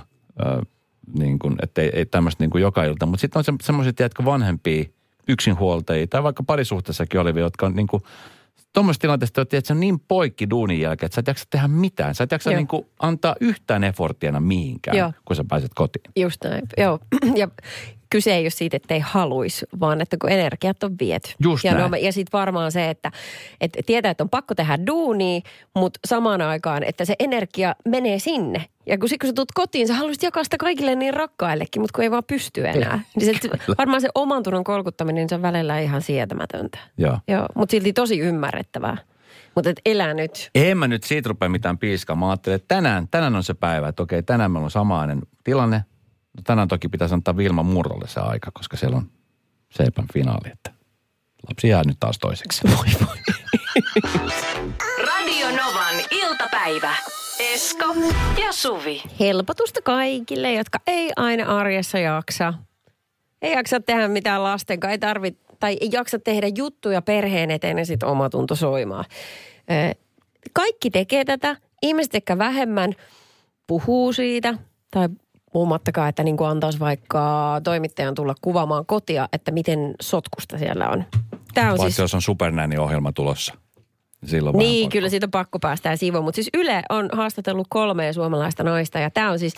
niin 1.13 1.39
kuin, 1.39 1.55
että 1.63 1.81
ei, 1.81 1.89
ei 1.93 2.05
tämmöistä 2.05 2.43
niin 2.43 2.49
kuin 2.49 2.61
joka 2.61 2.83
ilta, 2.83 3.05
mutta 3.05 3.21
sitten 3.21 3.39
on 3.39 3.43
se, 3.43 3.53
semmoiset, 3.61 3.95
tiedätkö, 3.95 4.25
vanhempia 4.25 4.83
yksinhuoltajia, 5.27 6.07
tai 6.07 6.23
vaikka 6.23 6.43
parisuhteessakin 6.43 7.19
olevia, 7.19 7.43
jotka 7.43 7.65
on 7.65 7.75
niin 7.75 7.87
kuin, 7.87 8.03
tuommoisessa 8.75 9.01
tilanteessa, 9.01 9.41
että 9.41 9.61
se 9.63 9.73
on 9.73 9.79
niin 9.79 9.99
poikki 9.99 10.49
duunin 10.49 10.79
jälkeen, 10.79 11.07
että 11.07 11.15
sä 11.15 11.19
et 11.19 11.27
jaksa 11.27 11.45
tehdä 11.49 11.67
mitään. 11.67 12.15
Sä 12.15 12.23
et 12.23 12.31
jaksa 12.31 12.51
Joo. 12.51 12.57
niin 12.57 12.67
kuin 12.67 12.85
antaa 12.99 13.35
yhtään 13.39 13.83
efforttia 13.83 14.39
mihinkään, 14.39 14.97
Joo. 14.97 15.13
kun 15.25 15.35
sä 15.35 15.45
pääset 15.47 15.71
kotiin. 15.75 16.03
Just 16.15 16.43
näin, 16.43 16.63
joo. 16.77 16.99
Ja 17.35 17.47
kyse 18.09 18.35
ei 18.35 18.43
ole 18.43 18.49
siitä, 18.49 18.77
että 18.77 18.93
ei 18.93 18.99
haluaisi, 18.99 19.65
vaan 19.79 20.01
että 20.01 20.17
kun 20.21 20.31
energiat 20.31 20.83
on 20.83 20.95
viety. 20.99 21.29
Just 21.43 21.63
ja, 21.63 21.73
näin. 21.73 21.91
no, 21.91 21.97
ja 21.97 22.11
sitten 22.11 22.37
varmaan 22.37 22.71
se, 22.71 22.89
että, 22.89 23.11
että 23.61 23.79
tietää, 23.85 24.11
että 24.11 24.23
on 24.23 24.29
pakko 24.29 24.55
tehdä 24.55 24.79
duunia, 24.87 25.41
mutta 25.75 25.99
samaan 26.07 26.41
aikaan, 26.41 26.83
että 26.83 27.05
se 27.05 27.15
energia 27.19 27.75
menee 27.87 28.19
sinne. 28.19 28.65
Ja 28.85 28.97
kun, 28.97 29.09
sit, 29.09 29.21
kun 29.21 29.29
sä 29.29 29.33
tulet 29.33 29.51
kotiin, 29.53 29.87
sä 29.87 29.93
haluaisit 29.93 30.23
jakaa 30.23 30.43
sitä 30.43 30.57
kaikille 30.57 30.95
niin 30.95 31.13
rakkaillekin, 31.13 31.81
mutta 31.81 31.95
kun 31.95 32.03
ei 32.03 32.11
vaan 32.11 32.23
pysty 32.27 32.67
enää. 32.67 32.99
Niin 33.15 33.39
se, 33.41 33.49
varmaan 33.77 34.01
se 34.01 34.09
oman 34.15 34.43
tunnon 34.43 34.63
kolkuttaminen, 34.63 35.15
niin 35.15 35.29
se 35.29 35.35
on 35.35 35.41
välillä 35.41 35.79
ihan 35.79 36.01
sietämätöntä. 36.01 36.77
Joo. 36.97 37.19
Joo, 37.27 37.45
mutta 37.55 37.71
silti 37.71 37.93
tosi 37.93 38.19
ymmärrettävää. 38.19 38.97
Mutta 39.55 39.69
et 39.69 39.81
elää 39.85 40.13
nyt. 40.13 40.49
En 40.55 40.77
mä 40.77 40.87
nyt 40.87 41.03
siitä 41.03 41.29
rupea 41.29 41.49
mitään 41.49 41.77
piiskaa. 41.77 42.15
Mä 42.15 42.29
ajattelin, 42.29 42.55
että 42.55 42.75
tänään, 42.75 43.07
tänään 43.11 43.35
on 43.35 43.43
se 43.43 43.53
päivä, 43.53 43.87
että 43.87 44.03
okei, 44.03 44.23
tänään 44.23 44.51
meillä 44.51 44.65
on 44.65 44.71
samainen 44.71 45.21
tilanne. 45.43 45.85
No, 46.35 46.41
tänään 46.43 46.67
toki 46.67 46.89
pitäisi 46.89 47.13
antaa 47.13 47.37
Vilma 47.37 47.63
Murrolle 47.63 48.07
se 48.07 48.19
aika, 48.19 48.51
koska 48.53 48.77
siellä 48.77 48.97
on 48.97 49.09
Seepän 49.71 50.05
finaali, 50.13 50.51
että 50.51 50.71
lapsi 51.49 51.67
jää 51.67 51.83
nyt 51.85 51.97
taas 51.99 52.19
toiseksi. 52.19 52.61
Voi 52.77 53.07
voi. 53.07 53.17
Radio 55.05 55.47
Novan 55.47 55.95
iltapäivä. 56.11 56.95
Esko 57.39 57.85
ja 58.45 58.51
Suvi. 58.51 59.03
Helpotusta 59.19 59.81
kaikille, 59.81 60.53
jotka 60.53 60.79
ei 60.87 61.11
aina 61.15 61.57
arjessa 61.57 61.99
jaksa. 61.99 62.53
Ei 63.41 63.51
jaksa 63.51 63.79
tehdä 63.79 64.07
mitään 64.07 64.43
lasten 64.43 64.79
kanssa, 64.79 64.91
ei 64.91 64.99
tarvit, 64.99 65.39
tai 65.59 65.77
ei 65.81 65.89
jaksa 65.91 66.19
tehdä 66.19 66.47
juttuja 66.55 67.01
perheen 67.01 67.51
eteen 67.51 67.77
ja 67.77 67.85
sitten 67.85 68.09
omatunto 68.09 68.55
soimaa. 68.55 69.05
Ö, 69.71 69.95
Kaikki 70.53 70.89
tekee 70.91 71.25
tätä. 71.25 71.57
Ihmiset 71.81 72.15
ehkä 72.15 72.37
vähemmän 72.37 72.93
puhuu 73.67 74.13
siitä 74.13 74.53
tai 74.91 75.09
puhumattakaan, 75.55 76.09
että 76.09 76.23
niin 76.23 76.37
kuin 76.37 76.49
antaisi 76.49 76.79
vaikka 76.79 77.61
toimittajan 77.63 78.15
tulla 78.15 78.35
kuvaamaan 78.41 78.85
kotia, 78.85 79.29
että 79.33 79.51
miten 79.51 79.95
sotkusta 80.01 80.57
siellä 80.57 80.89
on. 80.89 81.03
Tämä 81.53 81.71
on 81.71 81.77
Paitsi 81.77 81.95
siis... 81.95 81.99
jos 81.99 82.13
on 82.13 82.21
supernäni-ohjelma 82.21 83.11
tulossa. 83.11 83.53
Silloin 84.25 84.57
Niin, 84.57 84.85
pakko. 84.85 84.91
kyllä 84.91 85.09
siitä 85.09 85.25
on 85.25 85.31
pakko 85.31 85.59
päästä 85.59 85.89
ja 85.89 85.97
siivoon. 85.97 86.23
Mutta 86.23 86.35
siis 86.35 86.49
Yle 86.53 86.81
on 86.89 87.09
haastatellut 87.13 87.67
kolmea 87.69 88.13
suomalaista 88.13 88.63
naista 88.63 88.99
ja 88.99 89.09
tämä 89.09 89.31
on 89.31 89.39
siis, 89.39 89.53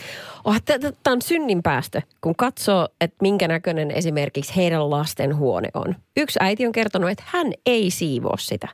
oh, 0.45 0.55
tämä 0.63 1.13
on 1.13 1.21
synninpäästö, 1.21 2.01
kun 2.21 2.35
katsoo, 2.35 2.87
että 3.01 3.17
minkä 3.21 3.47
näköinen 3.47 3.91
esimerkiksi 3.91 4.55
heidän 4.55 4.89
lasten 4.89 5.37
huone 5.37 5.69
on. 5.73 5.95
Yksi 6.17 6.39
äiti 6.41 6.65
on 6.65 6.71
kertonut, 6.71 7.09
että 7.09 7.23
hän 7.27 7.47
ei 7.65 7.91
siivoo 7.91 8.37
sitä. 8.39 8.67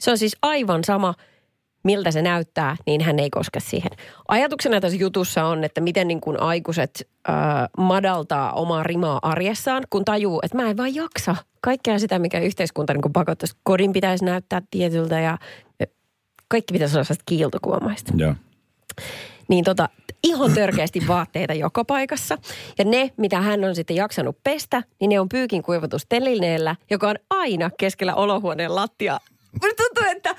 Se 0.00 0.10
on 0.10 0.18
siis 0.18 0.36
aivan 0.42 0.84
sama, 0.84 1.14
miltä 1.86 2.10
se 2.10 2.22
näyttää, 2.22 2.76
niin 2.86 3.00
hän 3.00 3.18
ei 3.18 3.30
koske 3.30 3.60
siihen. 3.60 3.90
Ajatuksena 4.28 4.80
tässä 4.80 4.98
jutussa 4.98 5.44
on, 5.44 5.64
että 5.64 5.80
miten 5.80 6.08
niin 6.08 6.20
kuin 6.20 6.40
aikuiset 6.40 7.08
äh, 7.28 7.34
madaltaa 7.78 8.52
omaa 8.52 8.82
rimaa 8.82 9.18
arjessaan, 9.22 9.82
kun 9.90 10.04
tajuu, 10.04 10.40
että 10.42 10.56
mä 10.56 10.70
en 10.70 10.76
vaan 10.76 10.94
jaksa 10.94 11.36
kaikkea 11.60 11.98
sitä, 11.98 12.18
mikä 12.18 12.40
yhteiskunta 12.40 12.94
niin 12.94 13.12
pakottaisi. 13.12 13.56
Kodin 13.62 13.92
pitäisi 13.92 14.24
näyttää 14.24 14.62
tietyltä 14.70 15.20
ja 15.20 15.38
kaikki 16.48 16.72
pitäisi 16.72 16.96
olla 16.96 17.04
sellaista 17.04 17.24
kiiltokuomaista. 17.26 18.12
Joo. 18.16 18.34
Niin 19.48 19.64
tota, 19.64 19.88
ihan 20.24 20.52
törkeästi 20.52 21.02
vaatteita 21.08 21.54
joka 21.54 21.84
paikassa. 21.84 22.38
Ja 22.78 22.84
ne, 22.84 23.10
mitä 23.16 23.40
hän 23.40 23.64
on 23.64 23.74
sitten 23.74 23.96
jaksanut 23.96 24.36
pestä, 24.44 24.82
niin 25.00 25.08
ne 25.08 25.20
on 25.20 25.28
pyykin 25.28 25.62
kuivatustelineellä, 25.62 26.76
joka 26.90 27.08
on 27.08 27.16
aina 27.30 27.70
keskellä 27.78 28.14
olohuoneen 28.14 28.74
lattia. 28.74 29.18
Musta 29.62 29.82
tuntuu, 29.84 30.16
että 30.16 30.34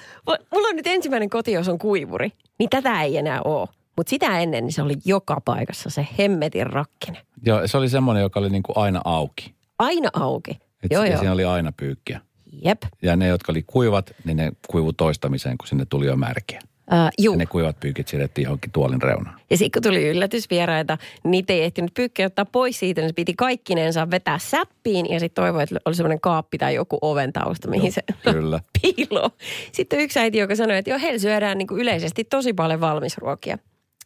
mulla 0.52 0.68
on 0.68 0.76
nyt 0.76 0.88
ensimmäinen 0.88 1.30
koti, 1.30 1.52
jos 1.52 1.68
on 1.68 1.78
kuivuri. 1.80 2.32
Niin 2.60 2.70
tätä 2.70 3.04
ei 3.04 3.18
enää 3.18 3.42
ole. 3.42 3.68
Mutta 3.98 4.10
sitä 4.10 4.40
ennen 4.40 4.64
niin 4.64 4.74
se 4.74 4.82
oli 4.82 4.96
joka 5.06 5.42
paikassa 5.46 5.90
se 5.90 6.08
hemmetin 6.20 6.68
rakkinen. 6.68 7.22
Joo, 7.46 7.68
se 7.68 7.78
oli 7.78 7.90
semmoinen, 7.90 8.22
joka 8.22 8.40
oli 8.40 8.50
niin 8.50 8.64
kuin 8.64 8.78
aina 8.78 9.02
auki. 9.06 9.54
Aina 9.80 10.10
auki. 10.14 10.52
Et 10.84 10.92
joo, 10.92 11.04
joo. 11.04 11.18
siinä 11.18 11.32
oli 11.34 11.46
aina 11.46 11.72
pyykkiä. 11.72 12.22
Jep. 12.66 12.82
Ja 13.02 13.16
ne, 13.16 13.28
jotka 13.28 13.52
oli 13.52 13.64
kuivat, 13.68 14.12
niin 14.26 14.38
ne 14.38 14.52
kuivu 14.68 14.94
toistamiseen, 14.94 15.58
kun 15.58 15.68
sinne 15.68 15.86
tuli 15.90 16.06
jo 16.06 16.16
märkiä. 16.16 16.60
Uh, 16.92 17.10
juu. 17.18 17.34
Ja 17.34 17.38
ne 17.38 17.46
kuivat 17.46 17.80
pyykit 17.80 18.08
siirrettiin 18.08 18.44
johonkin 18.44 18.72
tuolin 18.72 19.02
reunaan. 19.02 19.40
Ja 19.50 19.58
sitten 19.58 19.82
kun 19.82 19.90
tuli 19.90 20.08
yllätysvieraita, 20.10 20.98
niin 21.24 21.32
niitä 21.32 21.54
ei 21.54 21.64
ehtinyt 21.64 21.94
pyykkiä 21.94 22.26
ottaa 22.26 22.46
pois 22.46 22.80
siitä, 22.80 23.02
niin 23.02 23.10
se 23.10 23.14
piti 23.14 23.34
kaikkinensa 23.34 24.12
vetää 24.12 24.40
säppiin 24.40 25.10
ja 25.10 25.20
sitten 25.20 25.44
toivoi, 25.44 25.64
että 25.64 25.76
oli 25.86 25.96
semmoinen 25.96 26.22
kaappi 26.22 26.58
tai 26.58 26.76
joku 26.76 26.98
oven 27.02 27.34
tausta, 27.34 27.70
mihin 27.70 27.86
Joo, 27.86 27.92
se 27.92 28.32
kyllä. 28.34 28.60
piilo. 28.82 29.30
Sitten 29.72 30.00
yksi 30.00 30.20
äiti, 30.20 30.38
joka 30.38 30.56
sanoi, 30.56 30.78
että 30.78 30.90
joo, 30.90 31.00
heillä 31.00 31.20
syödään 31.20 31.58
niin 31.58 31.68
kuin 31.68 31.82
yleisesti 31.82 32.24
tosi 32.24 32.54
paljon 32.54 32.82
valmisruokia, 32.82 33.58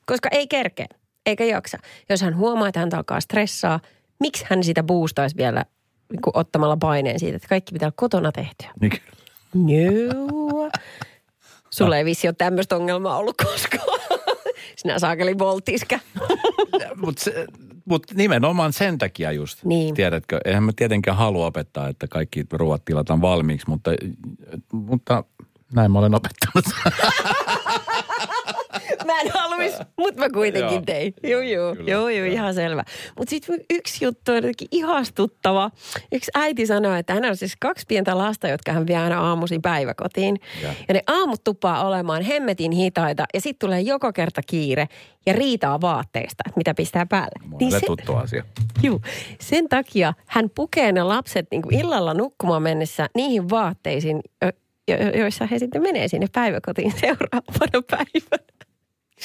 koska 0.05 0.29
ei 0.31 0.47
kerkeä, 0.47 0.87
eikä 1.25 1.45
jaksa. 1.45 1.77
Jos 2.09 2.21
hän 2.21 2.37
huomaa, 2.37 2.67
että 2.67 2.79
hän 2.79 2.89
alkaa 2.93 3.19
stressaa, 3.19 3.79
miksi 4.19 4.45
hän 4.49 4.63
sitä 4.63 4.83
boostaisi 4.83 5.37
vielä 5.37 5.65
niin 6.11 6.21
ottamalla 6.33 6.77
paineen 6.77 7.19
siitä, 7.19 7.35
että 7.35 7.47
kaikki 7.47 7.73
pitää 7.73 7.91
kotona 7.95 8.31
tehtyä. 8.31 8.69
Niin 8.81 8.91
kyllä. 8.91 9.11
Sulla 11.73 11.97
ei 11.97 12.05
vissi 12.05 12.27
ole 12.27 12.35
tämmöistä 12.37 12.75
ongelmaa 12.75 13.17
ollut 13.17 13.35
koskaan. 13.37 13.99
Sinä 14.77 14.99
saakeli 14.99 15.37
voltiskä. 15.39 15.99
Mutta 17.05 17.31
mut 17.85 18.03
nimenomaan 18.13 18.73
sen 18.73 18.97
takia 18.97 19.31
just, 19.31 19.63
Niin. 19.63 19.95
tiedätkö, 19.95 20.39
eihän 20.45 20.63
mä 20.63 20.71
tietenkään 20.75 21.17
halua 21.17 21.45
opettaa, 21.45 21.87
että 21.87 22.07
kaikki 22.07 22.45
ruoat 22.53 22.85
tilataan 22.85 23.21
valmiiksi, 23.21 23.69
mutta, 23.69 23.91
mutta 24.71 25.23
näin 25.73 25.91
mä 25.91 25.99
olen 25.99 26.15
opettanut. 26.15 26.65
Mä 29.05 29.19
en 29.21 29.31
haluaisi, 29.33 29.77
mutta 29.97 30.19
mä 30.19 30.29
kuitenkin 30.29 30.85
tein. 30.85 31.13
Joo, 31.23 31.41
joo, 31.41 31.75
joo, 31.87 32.09
joo, 32.09 32.25
ihan 32.25 32.53
selvä. 32.53 32.83
Mutta 33.17 33.29
sitten 33.29 33.59
yksi 33.69 34.05
juttu 34.05 34.31
on 34.31 34.35
jotenkin 34.35 34.67
ihastuttava. 34.71 35.71
Yksi 36.11 36.31
äiti 36.35 36.65
sanoi, 36.67 36.99
että 36.99 37.13
hän 37.13 37.25
on 37.25 37.37
siis 37.37 37.55
kaksi 37.59 37.85
pientä 37.87 38.17
lasta, 38.17 38.47
jotka 38.47 38.71
hän 38.73 38.87
vie 38.87 38.97
aina 38.97 39.21
aamuisin 39.21 39.61
päiväkotiin. 39.61 40.37
Ja. 40.63 40.69
Ja 40.87 40.93
ne 40.93 41.01
aamut 41.07 41.43
tuppaa 41.43 41.87
olemaan 41.87 42.21
hemmetin 42.21 42.71
hitaita 42.71 43.25
ja 43.33 43.41
sitten 43.41 43.67
tulee 43.67 43.81
joka 43.81 44.13
kerta 44.13 44.41
kiire 44.47 44.87
ja 45.25 45.33
riitaa 45.33 45.81
vaatteista, 45.81 46.43
mitä 46.55 46.73
pistää 46.73 47.05
päälle. 47.05 47.45
Monelle 47.47 47.79
se- 47.79 47.85
tuttu 47.85 48.15
asia. 48.15 48.43
Juu, 48.83 49.01
sen 49.41 49.69
takia 49.69 50.13
hän 50.27 50.49
pukee 50.55 50.91
ne 50.91 51.03
lapset 51.03 51.47
niin 51.51 51.61
kuin 51.61 51.79
illalla 51.79 52.13
nukkumaan 52.13 52.61
mennessä 52.63 53.09
niihin 53.15 53.49
vaatteisiin, 53.49 54.21
jo- 54.41 54.51
jo- 54.87 55.09
joissa 55.19 55.45
he 55.45 55.59
sitten 55.59 55.81
menee 55.81 56.07
sinne 56.07 56.27
päiväkotiin 56.33 56.93
seuraavana 57.01 57.81
päivänä. 57.89 58.43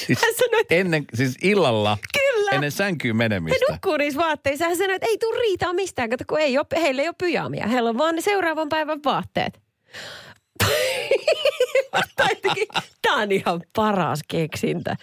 Siis 0.05 0.21
Hän 0.21 0.33
sanoi, 0.33 0.61
että 0.61 0.75
ennen, 0.75 1.05
siis 1.13 1.35
illalla, 1.41 1.97
Kyllä. 2.13 2.51
ennen 2.51 2.71
sänkyyn 2.71 3.15
menemistä. 3.15 3.65
nukkuu 3.69 3.97
niissä 3.97 4.19
vaatteissa. 4.19 4.65
Hän 4.65 4.77
sanoi, 4.77 4.95
että 4.95 5.07
ei 5.07 5.17
tule 5.17 5.39
riitaa 5.39 5.73
mistään, 5.73 6.09
kato, 6.09 6.23
kun 6.29 6.39
ei 6.39 6.57
ole, 6.57 6.81
heillä 6.81 7.01
ei 7.01 7.07
ole 7.07 7.15
pyjaamia. 7.17 7.67
Heillä 7.67 7.89
on 7.89 7.97
vaan 7.97 8.15
ne 8.15 8.21
seuraavan 8.21 8.69
päivän 8.69 8.99
vaatteet. 9.05 9.59
Tämä 13.01 13.21
on 13.21 13.31
ihan 13.31 13.61
paras 13.75 14.19
keksintä. 14.27 14.95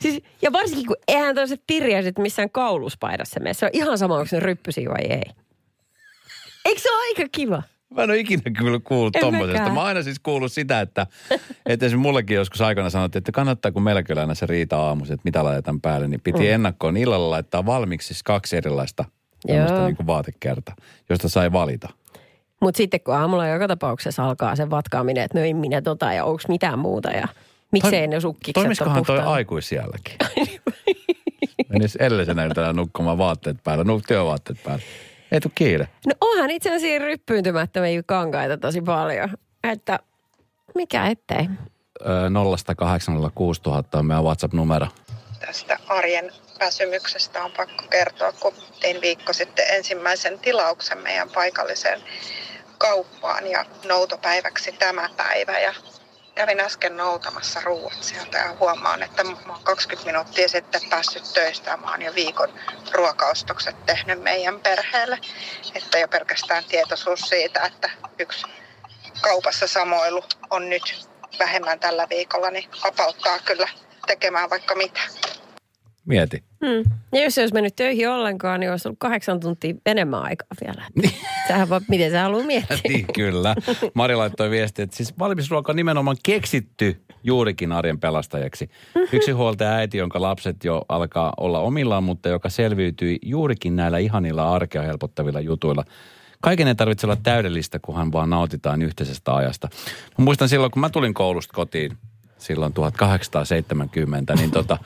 Siis, 0.00 0.22
ja 0.42 0.52
varsinkin 0.52 0.86
kun 0.86 0.96
eihän 1.08 1.34
toiset 1.34 1.62
tirjaiset 1.66 2.18
missään 2.18 2.50
kauluspaidassa 2.50 3.40
mene. 3.40 3.54
Se 3.54 3.66
on 3.66 3.70
ihan 3.72 3.98
sama, 3.98 4.14
onko 4.14 4.28
ne 4.32 4.40
ryppysiä 4.40 4.88
vai 4.88 5.04
ei. 5.10 5.22
Eikö 6.64 6.80
se 6.80 6.90
ole 6.90 7.02
aika 7.08 7.28
kiva? 7.32 7.62
Mä 7.94 8.02
en 8.02 8.10
ole 8.10 8.18
ikinä 8.18 8.42
kyllä 8.58 8.80
kuullut 8.84 9.16
En 9.16 9.34
mäkään. 9.34 9.74
Mä 9.74 9.82
aina 9.82 10.02
siis 10.02 10.18
kuullut 10.18 10.52
sitä, 10.52 10.80
että, 10.80 11.06
että 11.66 11.86
esimerkiksi 11.86 11.96
mullekin 11.96 12.34
joskus 12.34 12.60
aikana 12.60 12.90
sanottiin, 12.90 13.20
että 13.20 13.32
kannattaa 13.32 13.72
kun 13.72 13.88
aina 14.20 14.34
se 14.34 14.46
riita 14.46 14.78
aamuisin, 14.78 15.14
että 15.14 15.24
mitä 15.24 15.44
laitetaan 15.44 15.80
päälle, 15.80 16.08
niin 16.08 16.20
piti 16.20 16.38
mm. 16.38 16.54
ennakkoon 16.54 16.96
illalla 16.96 17.30
laittaa 17.30 17.66
valmiiksi 17.66 18.06
siis 18.06 18.22
kaksi 18.22 18.56
erilaista 18.56 19.04
tämmöistä 19.46 19.84
niin 19.84 19.96
kuin 19.96 20.06
vaatekertaa, 20.06 20.74
josta 21.10 21.28
sai 21.28 21.52
valita. 21.52 21.88
Mutta 22.60 22.76
sitten 22.76 23.00
kun 23.00 23.14
aamulla 23.14 23.46
joka 23.46 23.68
tapauksessa 23.68 24.24
alkaa 24.24 24.56
se 24.56 24.70
vatkaaminen, 24.70 25.24
että 25.24 25.38
no 25.38 25.44
ei 25.44 25.54
minä 25.54 25.82
tota 25.82 26.12
ja 26.12 26.24
onko 26.24 26.42
mitään 26.48 26.78
muuta 26.78 27.10
ja 27.10 27.28
miksei 27.72 28.06
ne 28.06 28.20
sukkikset 28.20 28.56
ole 28.56 28.64
Toimiskohan 28.64 29.04
toi 29.04 29.18
aikuisielläkin? 29.18 30.14
Menis 31.68 31.96
edellisenä 31.96 32.44
iltana 32.44 32.72
nukkumaan 32.72 33.18
vaatteet 33.18 33.56
päällä, 33.64 33.84
nuk 33.84 34.02
työvaatteet 34.08 34.62
päällä. 34.64 34.84
Ei 35.32 35.40
tuu 35.40 35.52
kiire. 35.54 35.88
No 36.06 36.12
onhan 36.20 36.50
itse 36.50 36.74
asiassa 36.74 37.04
ryppyyntymättömiä 37.04 38.02
kankaita 38.06 38.56
tosi 38.56 38.82
paljon. 38.82 39.30
Että 39.64 39.98
mikä 40.74 41.06
ettei. 41.06 41.48
Öö, 42.06 42.28
0806000 42.28 43.98
on 43.98 44.06
meidän 44.06 44.24
WhatsApp-numero. 44.24 44.86
tästä 45.46 45.78
arjen 45.88 46.32
väsymyksestä 46.60 47.44
on 47.44 47.52
pakko 47.56 47.84
kertoa, 47.90 48.32
kun 48.32 48.52
tein 48.80 49.00
viikko 49.00 49.32
sitten 49.32 49.64
ensimmäisen 49.68 50.38
tilauksen 50.38 50.98
meidän 50.98 51.30
paikalliseen 51.30 52.00
kauppaan 52.78 53.46
ja 53.46 53.64
noutopäiväksi 53.88 54.72
tämä 54.72 55.08
päivä. 55.16 55.58
Ja 55.58 55.74
kävin 56.34 56.60
äsken 56.60 56.96
noutamassa 56.96 57.60
ruuat 57.60 58.02
sieltä 58.02 58.38
ja 58.38 58.56
huomaan, 58.60 59.02
että 59.02 59.24
mä 59.24 59.36
oon 59.48 59.64
20 59.64 60.12
minuuttia 60.12 60.48
sitten 60.48 60.80
päässyt 60.90 61.22
töistä 61.34 61.70
ja 61.70 61.76
mä 61.76 61.90
oon 61.90 62.02
jo 62.02 62.14
viikon 62.14 62.48
ruokaostokset 62.92 63.86
tehnyt 63.86 64.22
meidän 64.22 64.60
perheelle. 64.60 65.18
Että 65.74 65.98
jo 65.98 66.08
pelkästään 66.08 66.64
tietoisuus 66.64 67.20
siitä, 67.20 67.60
että 67.66 67.90
yksi 68.18 68.46
kaupassa 69.20 69.66
samoilu 69.66 70.24
on 70.50 70.70
nyt 70.70 71.08
vähemmän 71.38 71.80
tällä 71.80 72.06
viikolla, 72.10 72.50
niin 72.50 72.70
apauttaa 72.82 73.38
kyllä 73.38 73.68
tekemään 74.06 74.50
vaikka 74.50 74.74
mitä. 74.74 75.00
Mieti. 76.06 76.51
Hmm. 76.66 76.90
Ja 77.12 77.24
jos 77.24 77.38
olisi 77.38 77.54
mennyt 77.54 77.76
töihin 77.76 78.08
ollenkaan, 78.08 78.60
niin 78.60 78.70
olisi 78.70 78.88
ollut 78.88 78.98
kahdeksan 78.98 79.40
tuntia 79.40 79.74
enemmän 79.86 80.22
aikaa 80.22 80.48
vielä. 80.64 80.84
Sähän 81.48 81.68
vaan, 81.68 81.82
miten 81.88 82.10
sä 82.10 82.22
haluat 82.22 82.46
miettiä. 82.52 82.76
niin, 82.88 83.06
kyllä. 83.14 83.54
Mari 83.94 84.16
laittoi 84.16 84.50
viesti, 84.50 84.82
että 84.82 84.96
siis 84.96 85.18
valmisruoka 85.18 85.72
on 85.72 85.76
nimenomaan 85.76 86.16
keksitty 86.22 87.02
juurikin 87.24 87.72
arjen 87.72 88.00
pelastajaksi. 88.00 88.70
Yksi 89.12 89.30
huoltaja 89.30 89.70
äiti, 89.70 89.98
jonka 89.98 90.20
lapset 90.20 90.64
jo 90.64 90.82
alkaa 90.88 91.32
olla 91.36 91.60
omillaan, 91.60 92.04
mutta 92.04 92.28
joka 92.28 92.48
selviytyi 92.48 93.18
juurikin 93.22 93.76
näillä 93.76 93.98
ihanilla 93.98 94.54
arkea 94.54 94.82
helpottavilla 94.82 95.40
jutuilla. 95.40 95.84
Kaiken 96.40 96.68
ei 96.68 96.74
tarvitse 96.74 97.06
olla 97.06 97.16
täydellistä, 97.22 97.78
kunhan 97.78 98.12
vaan 98.12 98.30
nautitaan 98.30 98.82
yhteisestä 98.82 99.34
ajasta. 99.34 99.68
Mä 100.18 100.24
muistan 100.24 100.48
silloin, 100.48 100.72
kun 100.72 100.80
mä 100.80 100.90
tulin 100.90 101.14
koulusta 101.14 101.54
kotiin 101.54 101.96
silloin 102.38 102.72
1870, 102.72 104.34
niin 104.34 104.50
tota, 104.50 104.78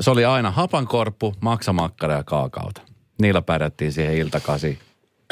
se 0.00 0.10
oli 0.10 0.24
aina 0.24 0.50
hapankorppu, 0.50 1.34
maksamakkara 1.40 2.14
ja 2.14 2.24
kaakaota. 2.24 2.82
Niillä 3.22 3.42
pärjättiin 3.42 3.92
siihen 3.92 4.14
iltakasi, 4.16 4.78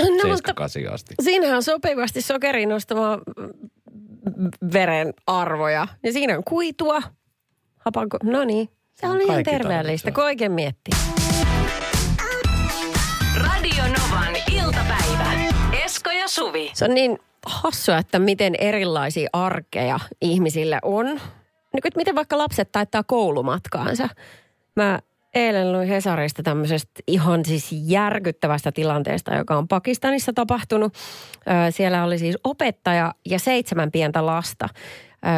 No, 0.00 0.06
7-8 0.88 0.92
asti. 0.94 1.14
siinähän 1.22 1.56
on 1.56 1.62
sopivasti 1.62 2.22
sokeri 2.22 2.66
nostamaan 2.66 3.20
mm, 3.36 4.48
veren 4.72 5.14
arvoja. 5.26 5.86
Ja 6.02 6.12
siinä 6.12 6.36
on 6.36 6.44
kuitua. 6.44 7.02
Hapanko, 7.78 8.16
no 8.22 8.44
niin. 8.44 8.68
Se 8.94 9.06
on 9.06 9.20
ihan 9.20 9.42
terveellistä, 9.44 10.10
kun 10.12 10.24
oikein 10.24 10.52
miettii. 10.52 10.94
Radio 13.36 13.82
Novan 13.82 14.36
iltapäivä. 14.52 15.32
Esko 15.84 16.10
ja 16.10 16.28
Suvi. 16.28 16.70
Se 16.74 16.84
on 16.84 16.94
niin 16.94 17.18
hassua, 17.46 17.98
että 17.98 18.18
miten 18.18 18.54
erilaisia 18.58 19.28
arkeja 19.32 20.00
ihmisillä 20.20 20.78
on. 20.82 21.06
Niin 21.06 21.82
kuin, 21.82 21.88
että 21.88 21.96
miten 21.96 22.14
vaikka 22.14 22.38
lapset 22.38 22.72
taittaa 22.72 23.02
koulumatkaansa. 23.02 24.08
Mä 24.76 24.98
eilen 25.34 25.72
luin 25.72 25.88
Hesarista 25.88 26.42
tämmöisestä 26.42 27.02
ihan 27.06 27.44
siis 27.44 27.68
järkyttävästä 27.72 28.72
tilanteesta, 28.72 29.34
joka 29.34 29.58
on 29.58 29.68
Pakistanissa 29.68 30.32
tapahtunut. 30.32 30.94
Siellä 31.70 32.04
oli 32.04 32.18
siis 32.18 32.38
opettaja 32.44 33.14
ja 33.26 33.38
seitsemän 33.38 33.90
pientä 33.90 34.26
lasta 34.26 34.68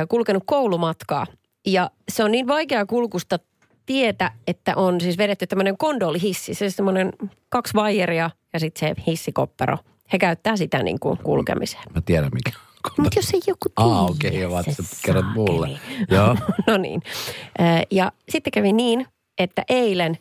kulkenut 0.09 0.43
koulumatkaa. 0.47 1.27
Ja 1.67 1.91
se 2.09 2.25
on 2.25 2.33
niin 2.33 2.47
vaikea 2.47 2.87
kulkusta 2.87 3.39
tietä, 3.87 4.33
että 4.47 4.77
on 4.77 5.01
siis 5.01 5.19
vedetty 5.19 5.47
tämmöinen 5.47 5.77
kondolihissi. 5.77 6.55
Se 6.55 6.65
on 6.65 6.71
semmoinen 6.71 7.13
kaksi 7.49 7.75
vaijeria 7.75 8.31
ja 8.53 8.61
sitten 8.61 8.89
se 8.89 9.03
hissikoppero. 9.07 9.79
He 10.13 10.19
käyttää 10.19 10.57
sitä 10.57 10.83
niin 10.83 11.01
kuin 11.01 11.19
kulkemiseen. 11.19 11.83
Mä 11.95 12.01
tiedän 12.01 12.31
mikä. 12.35 12.51
Mutta 13.03 13.19
jos 13.19 13.35
ei 13.35 13.41
joku 13.47 13.69
tiedä. 13.77 13.91
Aa, 13.91 14.05
okei, 14.05 14.47
okay, 14.47 14.63
se 14.65 14.83
sä 14.83 14.97
kerrot 15.05 15.25
mulle. 15.35 15.69
Joo. 16.11 16.37
no 16.67 16.77
niin. 16.77 17.03
Ja 17.91 18.13
sitten 18.29 18.51
kävi 18.51 18.73
niin, 18.73 19.07
että 19.39 19.63
eilen 19.69 20.17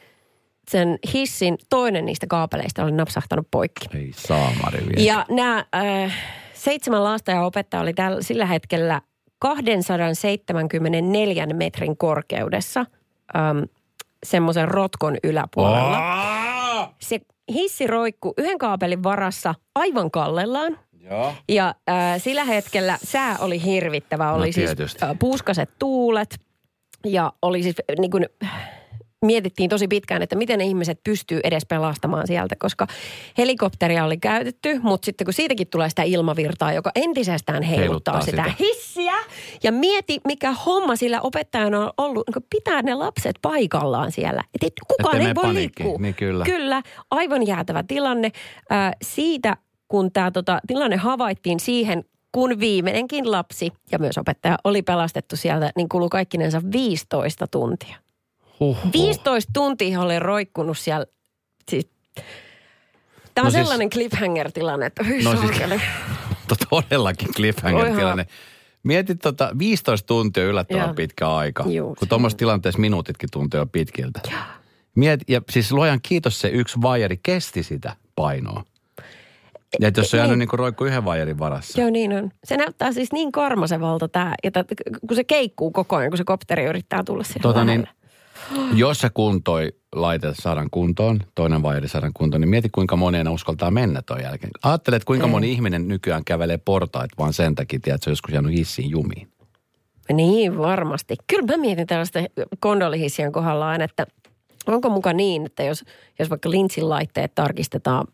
sen 0.69 0.99
hissin 1.13 1.57
toinen 1.69 2.05
niistä 2.05 2.27
kaapeleista 2.27 2.83
oli 2.83 2.91
napsahtanut 2.91 3.47
poikki. 3.51 3.97
Ei 3.97 4.11
saamari 4.15 4.79
vielä. 4.79 5.01
Ja 5.01 5.25
nämä 5.29 5.65
äh, 5.75 6.13
seitsemän 6.53 7.03
lasta 7.03 7.31
ja 7.31 7.41
opettaja 7.41 7.81
oli 7.81 7.93
tällä, 7.93 8.21
sillä 8.21 8.45
hetkellä 8.45 9.01
274 9.39 11.45
metrin 11.45 11.97
korkeudessa 11.97 12.79
äm, 13.35 13.67
semmoisen 14.25 14.67
rotkon 14.67 15.17
yläpuolella. 15.23 15.97
Aa! 15.97 16.95
Se 17.01 17.19
hissi 17.53 17.87
roikkuu 17.87 18.33
yhden 18.37 18.57
kaapelin 18.57 19.03
varassa 19.03 19.55
aivan 19.75 20.11
kallellaan. 20.11 20.79
Joo. 20.99 21.33
Ja 21.49 21.75
äh, 21.89 22.21
sillä 22.21 22.43
hetkellä 22.43 22.97
sää 23.03 23.37
oli 23.39 23.63
hirvittävä. 23.63 24.33
Oli 24.33 24.51
siis 24.51 24.69
tietysti. 24.69 25.05
äh, 25.05 25.11
puuskaset 25.19 25.69
tuulet 25.79 26.39
ja 27.05 27.33
oli 27.41 27.63
siis 27.63 27.75
äh, 27.79 27.95
niin 27.99 28.11
kuin, 28.11 28.25
mietittiin 29.25 29.69
tosi 29.69 29.87
pitkään, 29.87 30.21
että 30.21 30.35
miten 30.35 30.59
ne 30.59 30.65
ihmiset 30.65 30.99
pystyy 31.03 31.39
edes 31.43 31.65
pelastamaan 31.65 32.27
sieltä, 32.27 32.55
koska 32.59 32.87
helikopteria 33.37 34.05
oli 34.05 34.17
käytetty, 34.17 34.79
mutta 34.83 35.05
sitten 35.05 35.25
kun 35.25 35.33
siitäkin 35.33 35.67
tulee 35.67 35.89
sitä 35.89 36.03
ilmavirtaa, 36.03 36.73
joka 36.73 36.91
entisestään 36.95 37.63
heiluttaa, 37.63 38.13
Heiluttaa 38.13 38.21
sitä, 38.21 38.43
sitä. 38.43 38.55
hissiä. 38.59 39.13
Ja 39.63 39.71
mieti, 39.71 40.21
mikä 40.27 40.51
homma 40.51 40.95
sillä 40.95 41.21
opettajana 41.21 41.79
on 41.79 41.91
ollut, 41.97 42.23
niin 42.27 42.45
pitää 42.49 42.81
ne 42.81 42.93
lapset 42.93 43.35
paikallaan 43.41 44.11
siellä. 44.11 44.43
Et 44.61 44.73
kukaan 44.87 45.15
Ettei 45.15 45.27
ei 45.27 45.35
voi 45.35 45.53
liikkua. 45.53 45.97
Niin 45.99 46.15
kyllä. 46.15 46.45
Kyllä, 46.45 46.81
aivan 47.11 47.47
jäätävä 47.47 47.83
tilanne. 47.87 48.31
Äh, 48.71 48.91
siitä, 49.01 49.57
kun 49.87 50.11
tämä 50.11 50.31
tota, 50.31 50.59
tilanne 50.67 50.97
havaittiin 50.97 51.59
siihen, 51.59 52.03
kun 52.31 52.59
viimeinenkin 52.59 53.31
lapsi 53.31 53.71
ja 53.91 53.99
myös 53.99 54.17
opettaja 54.17 54.57
oli 54.63 54.81
pelastettu 54.81 55.35
sieltä, 55.35 55.71
niin 55.75 55.89
kului 55.89 56.09
kaikkinensa 56.09 56.61
15 56.71 57.47
tuntia. 57.47 57.95
Huh, 58.61 58.77
15 58.93 59.51
tuntia 59.53 60.01
oli 60.01 60.19
roikkunut 60.19 60.77
siellä. 60.77 61.05
Siis, 61.69 61.89
tämä 62.15 62.25
on 63.37 63.43
No 63.45 63.49
siis- 63.51 63.53
sellainen 63.53 63.89
cliffhanger-tilanne, 63.89 64.85
että 64.85 65.03
hyi 65.03 65.23
No 65.23 65.31
siis-. 65.37 65.81
Mutta 66.39 66.55
todellakin 66.69 67.27
cliffhanger-tilanne. 67.35 68.25
Mietit 68.83 69.19
tota 69.19 69.51
15 69.59 70.07
tuntia 70.07 70.43
yllättävän 70.43 70.83
Joo. 70.85 70.93
pitkä 70.93 71.29
aika. 71.35 71.63
Juu, 71.67 71.87
kun 71.87 71.97
se 71.99 72.05
tuommoisessa 72.05 72.37
tilanteessa 72.37 72.81
minuutitkin 72.81 73.29
tuntuu 73.31 73.57
jo 73.59 73.65
pitkiltä. 73.65 74.19
Miet, 74.95 75.19
ja 75.27 75.41
siis 75.49 75.71
luojan 75.71 75.99
kiitos 76.03 76.41
se 76.41 76.47
yksi 76.49 76.81
vajari 76.81 77.19
kesti 77.23 77.63
sitä 77.63 77.95
painoa. 78.15 78.63
Ja 79.79 79.91
jos 79.97 80.09
se 80.11 80.17
on 80.17 80.19
jäänyt 80.19 80.31
Niin. 80.31 80.39
niin 80.39 80.49
kuin 80.49 80.59
roikku 80.59 80.85
yhden 80.85 81.05
vajarin 81.05 81.39
varassa. 81.39 81.81
Joo, 81.81 81.89
niin 81.89 82.13
on. 82.13 82.31
Se 82.43 82.57
näyttää 82.57 82.91
siis 82.91 83.11
niin 83.11 83.31
karmasevalta 83.31 84.07
tämä, 84.07 84.35
että 84.43 84.65
kun 85.07 85.15
se 85.15 85.23
keikkuu 85.23 85.71
koko 85.71 85.95
ajan, 85.95 86.11
kun 86.11 86.17
se 86.17 86.23
kopteri 86.23 86.63
yrittää 86.63 87.03
tulla 87.03 87.23
siihen 87.23 87.41
Tota 87.41 87.65
niin. 87.65 87.87
Jos 88.73 88.99
se 88.99 89.09
kuntoi 89.09 89.71
laite 89.95 90.33
saadaan 90.33 90.69
kuntoon, 90.71 91.19
toinen 91.35 91.63
vajari 91.63 91.87
saadaan 91.87 92.13
kuntoon, 92.13 92.41
niin 92.41 92.49
mieti 92.49 92.69
kuinka 92.69 92.95
moni 92.95 93.17
enää 93.17 93.33
uskaltaa 93.33 93.71
mennä 93.71 94.01
ton 94.01 94.21
jälkeen. 94.21 94.51
Ajattele, 94.63 94.95
että 94.95 95.05
kuinka 95.05 95.25
Ei. 95.25 95.31
moni 95.31 95.51
ihminen 95.51 95.87
nykyään 95.87 96.25
kävelee 96.25 96.57
portaita 96.57 97.15
vaan 97.17 97.33
sen 97.33 97.55
takia, 97.55 97.79
tiedät, 97.79 97.95
että 97.95 98.03
se 98.03 98.09
on 98.09 98.11
joskus 98.11 98.33
jäänyt 98.33 98.53
hissiin 98.53 98.89
jumiin. 98.89 99.27
Niin, 100.13 100.57
varmasti. 100.57 101.15
Kyllä 101.27 101.45
mä 101.45 101.57
mietin 101.57 101.87
tällaista 101.87 102.19
kondolihissien 102.59 103.31
kohdalla 103.31 103.69
aina, 103.69 103.83
että 103.83 104.07
onko 104.67 104.89
muka 104.89 105.13
niin, 105.13 105.45
että 105.45 105.63
jos, 105.63 105.83
jos 106.19 106.29
vaikka 106.29 106.49
linssin 106.49 106.89
laitteet 106.89 107.35
tarkistetaan, 107.35 108.07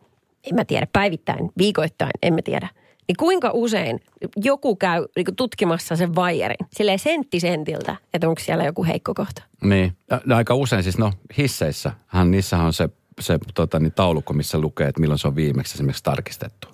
en 0.44 0.56
mä 0.56 0.66
tiedä, 0.66 0.88
päivittäin, 0.94 1.50
viikoittain, 1.58 2.12
en 2.22 2.34
mä 2.34 2.42
tiedä. 2.42 2.70
Niin 3.08 3.16
kuinka 3.20 3.52
usein 3.54 4.00
joku 4.36 4.76
käy 4.76 5.06
niin 5.16 5.36
tutkimassa 5.36 5.96
sen 5.96 6.16
vaijerin, 6.16 6.68
silleen 6.74 7.00
sentti 7.00 7.40
sentiltä, 7.40 7.96
että 8.14 8.30
onko 8.30 8.42
siellä 8.42 8.64
joku 8.64 8.84
heikko 8.84 9.14
kohta. 9.14 9.44
Niin, 9.64 9.98
ja 10.28 10.36
aika 10.36 10.56
usein 10.56 10.84
siis 10.84 10.98
no 10.98 11.14
hisseissä, 11.38 11.92
hän, 12.08 12.32
niissähän 12.32 12.66
on 12.66 12.74
se, 12.74 12.90
se 13.20 13.40
tota, 13.54 13.80
niin, 13.80 13.94
taulukko, 13.94 14.34
missä 14.34 14.60
lukee, 14.60 14.88
että 14.88 15.02
milloin 15.02 15.20
se 15.20 15.28
on 15.28 15.36
viimeksi 15.36 15.74
esimerkiksi 15.74 16.04
tarkistettu. 16.04 16.68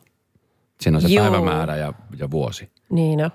Siinä 0.82 0.98
on 0.98 1.02
se 1.02 1.08
Joo. 1.08 1.24
päivämäärä 1.24 1.76
ja, 1.76 1.94
ja 2.18 2.32
vuosi. 2.32 2.70
Niin 2.90 3.20
no. 3.20 3.30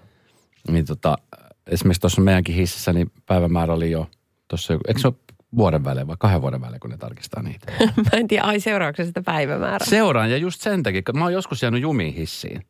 Niin 0.71 0.87
tota, 0.87 1.19
esimerkiksi 1.67 2.01
tuossa 2.01 2.21
meidänkin 2.21 2.55
hississä, 2.55 2.93
niin 2.93 3.13
päivämäärä 3.27 3.75
oli 3.75 3.91
jo 3.91 4.07
tuossa, 4.49 4.75
eikö 4.89 5.01
se 5.01 5.09
ole 5.09 5.15
vuoden 5.57 5.85
välein 5.85 6.07
vai 6.07 6.17
kahden 6.19 6.43
vuoden 6.43 6.61
välein, 6.61 6.81
kun 6.81 6.91
ne 6.91 6.97
tarkistaa 6.97 7.43
niitä? 7.43 7.73
mä 8.13 8.19
en 8.19 8.29
tiedä, 8.29 8.45
ai 8.45 8.61
seuraako 8.61 8.97
se 8.97 9.05
sitä 9.05 9.23
päivämäärää? 9.23 9.87
Seuraan 9.91 10.31
ja 10.31 10.37
just 10.37 10.61
sen 10.61 10.83
takia, 10.83 11.03
kun 11.03 11.19
mä 11.19 11.25
oon 11.25 11.33
joskus 11.33 11.63
jäänyt 11.63 11.83
jumiin 11.83 12.15
hissiin. 12.15 12.63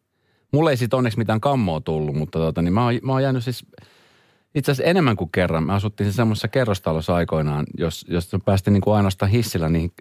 Mulle 0.52 0.70
ei 0.70 0.76
sit 0.76 0.94
onneksi 0.94 1.18
mitään 1.18 1.40
kammoa 1.40 1.80
tullut, 1.80 2.16
mutta 2.16 2.38
tota, 2.38 2.62
niin 2.62 2.72
mä, 2.74 2.84
oon, 2.84 2.94
mä 3.02 3.12
oon 3.12 3.22
jäänyt 3.22 3.44
siis 3.44 3.66
itse 4.54 4.72
asiassa 4.72 4.90
enemmän 4.90 5.16
kuin 5.16 5.30
kerran. 5.32 5.64
Me 5.66 5.72
asuttiin 5.72 6.06
siis 6.06 6.16
semmoisessa 6.16 6.48
kerrostalossa 6.48 7.14
aikoinaan, 7.14 7.66
jos, 7.78 8.06
jos 8.08 8.30
päästiin 8.44 8.72
niin 8.72 8.80
kuin 8.80 8.96
ainoastaan 8.96 9.30
hissillä, 9.30 9.68
niin, 9.68 9.92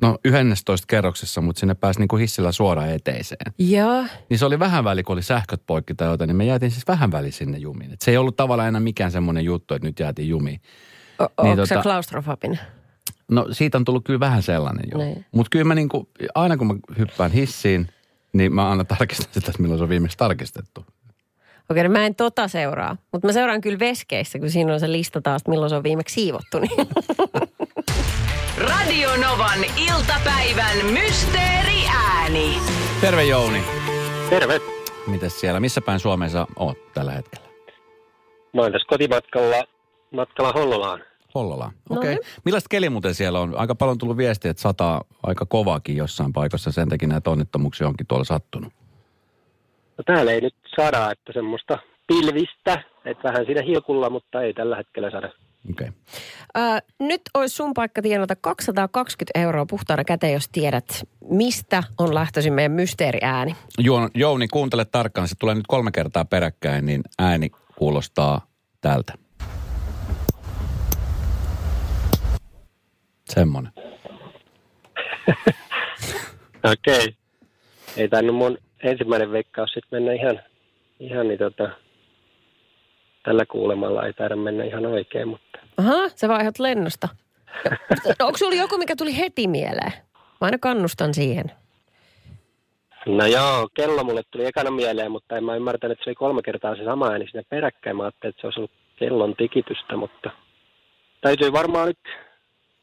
no 0.00 0.18
11 0.24 0.86
kerroksessa, 0.86 1.40
mutta 1.40 1.60
sinne 1.60 1.74
pääsi 1.74 1.98
niin 2.00 2.08
kuin 2.08 2.20
hissillä 2.20 2.52
suoraan 2.52 2.90
eteiseen. 2.90 3.52
Joo. 3.58 4.04
Niin 4.30 4.38
se 4.38 4.44
oli 4.44 4.58
vähän 4.58 4.84
väli, 4.84 5.02
kun 5.02 5.12
oli 5.12 5.22
sähköt 5.22 5.62
poikki 5.66 5.94
tai 5.94 6.08
jotain, 6.08 6.28
niin 6.28 6.36
me 6.36 6.44
jäätiin 6.44 6.70
siis 6.70 6.86
vähän 6.88 7.12
väli 7.12 7.32
sinne 7.32 7.58
jumiin. 7.58 7.92
Et 7.92 8.00
se 8.00 8.10
ei 8.10 8.16
ollut 8.16 8.36
tavallaan 8.36 8.68
enää 8.68 8.80
mikään 8.80 9.10
semmoinen 9.12 9.44
juttu, 9.44 9.74
että 9.74 9.88
nyt 9.88 9.98
jäätiin 10.00 10.28
jumiin. 10.28 10.60
O- 11.18 11.42
Niin 11.42 11.50
onko 11.52 11.66
se 11.66 11.74
tota- 11.74 11.82
klaustrofobinen? 11.82 12.60
No 13.30 13.46
siitä 13.52 13.78
on 13.78 13.84
tullut 13.84 14.04
kyllä 14.04 14.20
vähän 14.20 14.42
sellainen 14.42 14.84
jo. 14.92 14.98
Niin. 14.98 15.24
Mutta 15.32 15.50
kyllä 15.50 15.64
mä 15.64 15.74
niinku, 15.74 16.08
aina 16.34 16.56
kun 16.56 16.66
mä 16.66 16.74
hyppään 16.98 17.30
hissiin, 17.32 17.88
niin 18.32 18.54
mä 18.54 18.70
aina 18.70 18.84
tarkistan 18.84 19.26
sitä, 19.30 19.50
että 19.50 19.62
milloin 19.62 19.78
se 19.78 19.82
on 19.82 19.88
viimeksi 19.88 20.18
tarkistettu. 20.18 20.84
Okei, 21.70 21.84
no 21.84 21.90
mä 21.90 22.06
en 22.06 22.14
tota 22.14 22.48
seuraa, 22.48 22.96
mutta 23.12 23.28
mä 23.28 23.32
seuraan 23.32 23.60
kyllä 23.60 23.78
veskeissä, 23.78 24.38
kun 24.38 24.50
siinä 24.50 24.72
on 24.72 24.80
se 24.80 24.92
lista 24.92 25.20
taas, 25.20 25.42
että 25.42 25.50
milloin 25.50 25.70
se 25.70 25.76
on 25.76 25.82
viimeksi 25.82 26.14
siivottu. 26.14 26.58
Niin. 26.58 26.70
Radio 28.68 29.10
Novan 29.16 29.58
iltapäivän 29.76 30.76
mysteeriääni. 30.92 32.58
Terve 33.00 33.24
Jouni. 33.24 33.62
Terve. 34.30 34.60
Mites 35.06 35.40
siellä? 35.40 35.60
Missä 35.60 35.80
päin 35.80 36.00
Suomeen 36.00 36.30
sä 36.30 36.46
oot 36.56 36.92
tällä 36.94 37.12
hetkellä? 37.12 37.46
Mä 38.54 38.62
oon 38.62 38.72
tässä 38.72 38.86
kotimatkalla 38.88 39.64
matkalla 40.10 40.52
Hollolaan. 40.52 41.00
Hollola. 41.34 41.72
No 41.90 41.96
Okei. 41.96 42.12
Okay. 42.12 42.24
Millaista 42.44 42.68
keli 42.68 42.90
muuten 42.90 43.14
siellä 43.14 43.40
on? 43.40 43.54
Aika 43.56 43.74
paljon 43.74 43.92
on 43.92 43.98
tullut 43.98 44.16
viestiä, 44.16 44.50
että 44.50 44.60
sataa 44.60 45.04
aika 45.22 45.46
kovaakin 45.46 45.96
jossain 45.96 46.32
paikassa. 46.32 46.72
Sen 46.72 46.88
takia 46.88 47.08
näitä 47.08 47.30
onnettomuuksia 47.30 47.88
onkin 47.88 48.06
tuolla 48.06 48.24
sattunut. 48.24 48.72
No 49.98 50.04
täällä 50.06 50.32
ei 50.32 50.40
nyt 50.40 50.54
saada, 50.76 51.10
että 51.10 51.32
semmoista 51.32 51.78
pilvistä, 52.06 52.82
että 53.04 53.28
vähän 53.28 53.46
siinä 53.46 53.62
hilkulla, 53.62 54.10
mutta 54.10 54.42
ei 54.42 54.54
tällä 54.54 54.76
hetkellä 54.76 55.10
saada. 55.10 55.30
Okei. 55.70 55.88
Okay. 55.88 56.74
Ö, 56.76 56.82
nyt 57.00 57.22
olisi 57.34 57.56
sun 57.56 57.74
paikka 57.74 58.02
tienata 58.02 58.36
220 58.36 59.40
euroa 59.40 59.66
puhtaana 59.66 60.04
käteen, 60.04 60.32
jos 60.32 60.48
tiedät, 60.52 61.08
mistä 61.30 61.82
on 61.98 62.14
lähtöisin 62.14 62.52
meidän 62.52 62.72
mysteeriääni. 62.72 63.56
Juon, 63.78 64.10
Jouni, 64.14 64.48
kuuntele 64.48 64.84
tarkkaan. 64.84 65.28
Se 65.28 65.34
tulee 65.38 65.54
nyt 65.54 65.66
kolme 65.68 65.90
kertaa 65.92 66.24
peräkkäin, 66.24 66.86
niin 66.86 67.02
ääni 67.18 67.50
kuulostaa 67.76 68.46
tältä. 68.80 69.12
Semmonen. 73.30 73.72
Okei. 76.72 76.94
Okay. 76.94 77.12
Ei 77.96 78.08
tainnut 78.08 78.36
mun 78.36 78.58
ensimmäinen 78.82 79.32
veikkaus 79.32 79.70
sitten 79.70 80.02
mennä 80.02 80.12
ihan, 80.12 80.40
ihan 81.00 81.28
niin 81.28 81.38
tota, 81.38 81.70
tällä 83.22 83.46
kuulemalla 83.46 84.06
ei 84.06 84.12
taida 84.12 84.36
mennä 84.36 84.64
ihan 84.64 84.86
oikein, 84.86 85.28
mutta 85.28 85.58
Aha, 85.76 86.08
sä 86.08 86.28
vaihdat 86.28 86.58
lennosta. 86.58 87.08
No, 88.18 88.26
onko 88.26 88.38
sulla 88.38 88.54
joku, 88.54 88.78
mikä 88.78 88.96
tuli 88.96 89.16
heti 89.18 89.48
mieleen? 89.48 89.92
Mä 90.12 90.44
aina 90.44 90.58
kannustan 90.58 91.14
siihen. 91.14 91.52
No 93.06 93.26
joo, 93.26 93.68
kello 93.74 94.04
mulle 94.04 94.22
tuli 94.30 94.46
ekana 94.46 94.70
mieleen, 94.70 95.10
mutta 95.10 95.36
en 95.36 95.44
mä 95.44 95.56
ymmärtänyt, 95.56 95.92
että 95.92 96.04
se 96.04 96.10
oli 96.10 96.14
kolme 96.14 96.42
kertaa 96.42 96.76
se 96.76 96.84
sama 96.84 97.10
ääni 97.10 97.28
siinä 97.30 97.42
peräkkäin. 97.48 97.96
Mä 97.96 98.02
ajattelin, 98.02 98.30
että 98.30 98.40
se 98.40 98.46
olisi 98.46 98.60
ollut 98.60 98.70
kellon 98.96 99.36
tikitystä, 99.36 99.96
mutta 99.96 100.30
täytyy 101.20 101.52
varmaan 101.52 101.88
nyt 101.88 101.98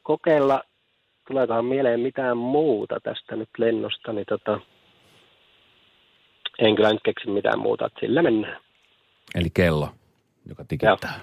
kokeilla, 0.08 0.62
tuleekohan 1.26 1.64
mieleen 1.64 2.00
mitään 2.00 2.36
muuta 2.36 3.00
tästä 3.02 3.36
nyt 3.36 3.48
lennosta, 3.58 4.12
niin 4.12 4.26
tota, 4.28 4.60
en 6.58 6.76
kyllä 6.76 6.92
nyt 6.92 7.02
keksi 7.04 7.30
mitään 7.30 7.58
muuta, 7.58 7.86
että 7.86 8.00
sillä 8.00 8.22
mennään. 8.22 8.60
Eli 9.34 9.50
kello, 9.54 9.88
joka 10.48 10.64
tikittää. 10.64 11.20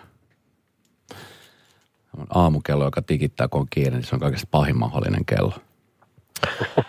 On 2.18 2.28
aamukello, 2.36 2.86
joka 2.86 3.02
tikittää, 3.02 3.48
kun 3.48 3.62
on 3.62 3.68
kiire, 3.70 3.92
niin 3.92 4.04
se 4.04 4.16
on 4.16 4.22
kaikista 4.22 4.48
pahin 4.52 4.78
mahdollinen 4.78 5.26
kello. 5.26 5.54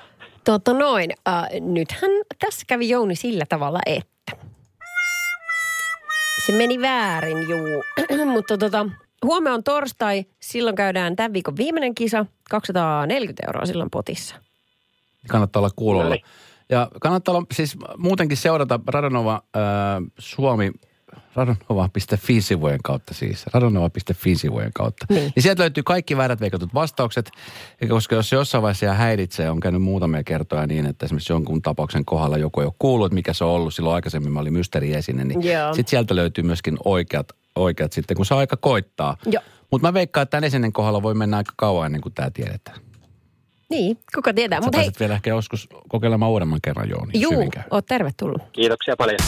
Tota 0.44 0.72
noin, 0.72 1.10
äh, 1.28 1.44
nythän 1.60 2.10
tässä 2.38 2.64
kävi 2.66 2.88
Jouni 2.88 3.14
sillä 3.14 3.44
tavalla, 3.48 3.78
että 3.86 4.36
se 6.46 6.52
meni 6.52 6.80
väärin, 6.80 7.48
juu. 7.48 7.84
Mutta 8.34 8.58
tota, 8.58 8.86
huomenna 9.24 9.54
on 9.54 9.64
torstai, 9.64 10.24
silloin 10.40 10.76
käydään 10.76 11.16
tämän 11.16 11.32
viikon 11.32 11.56
viimeinen 11.56 11.94
kisa, 11.94 12.26
240 12.50 13.42
euroa 13.46 13.66
silloin 13.66 13.90
potissa. 13.90 14.36
Kannattaa 15.28 15.60
olla 15.60 15.70
kuulolla. 15.76 16.04
Noniin. 16.04 16.24
Ja 16.68 16.90
kannattaa 17.00 17.34
olla, 17.34 17.46
siis 17.54 17.76
muutenkin 17.96 18.36
seurata 18.36 18.80
Radonova 18.86 19.42
äh, 19.56 19.62
Suomi 20.18 20.72
radonova.fi-sivujen 21.34 22.80
kautta 22.84 23.14
siis. 23.14 23.46
Radonova.fi-sivujen 23.46 24.70
kautta. 24.74 25.06
Niin. 25.08 25.32
niin 25.36 25.42
sieltä 25.42 25.62
löytyy 25.62 25.82
kaikki 25.82 26.16
väärät 26.16 26.40
veikatut 26.40 26.74
vastaukset, 26.74 27.30
Ja 27.80 27.88
koska 27.88 28.14
jos 28.14 28.28
se 28.28 28.36
jossain 28.36 28.62
vaiheessa 28.62 28.94
häiritsee, 28.94 29.50
on 29.50 29.60
käynyt 29.60 29.82
muutamia 29.82 30.24
kertoja 30.24 30.66
niin, 30.66 30.86
että 30.86 31.06
esimerkiksi 31.06 31.32
jonkun 31.32 31.62
tapauksen 31.62 32.04
kohdalla 32.04 32.38
joku 32.38 32.60
ei 32.60 32.66
ole 32.66 32.74
kuullut, 32.78 33.12
mikä 33.12 33.32
se 33.32 33.44
on 33.44 33.50
ollut. 33.50 33.74
Silloin 33.74 33.94
aikaisemmin 33.94 34.32
mä 34.32 34.40
olin 34.40 34.52
mysteeri 34.52 34.94
esine, 34.94 35.24
niin 35.24 35.42
Joo. 35.42 35.74
sitten 35.74 35.90
sieltä 35.90 36.16
löytyy 36.16 36.44
myöskin 36.44 36.76
oikeat, 36.84 37.32
oikeat 37.56 37.92
sitten, 37.92 38.16
kun 38.16 38.26
se 38.26 38.34
aika 38.34 38.56
koittaa. 38.56 39.16
Mutta 39.70 39.88
mä 39.88 39.94
veikkaan, 39.94 40.22
että 40.22 40.30
tämän 40.30 40.44
esinen 40.44 40.72
kohdalla 40.72 41.02
voi 41.02 41.14
mennä 41.14 41.36
aika 41.36 41.52
kauan 41.56 41.86
ennen 41.86 42.00
kuin 42.00 42.14
tämä 42.14 42.30
tiedetään. 42.30 42.78
Niin, 43.70 43.98
kuka 44.14 44.34
tietää. 44.34 44.60
Mutta 44.60 44.78
hei, 44.78 44.90
vielä 45.00 45.14
ehkä 45.14 45.30
joskus 45.30 45.68
kokeilemaan 45.88 46.30
uudemman 46.30 46.58
kerran, 46.62 46.88
Jooni. 46.88 47.20
juu, 47.20 47.50
oot 47.70 47.86
tervetullut. 47.86 48.42
Kiitoksia 48.52 48.96
paljon. 48.96 49.18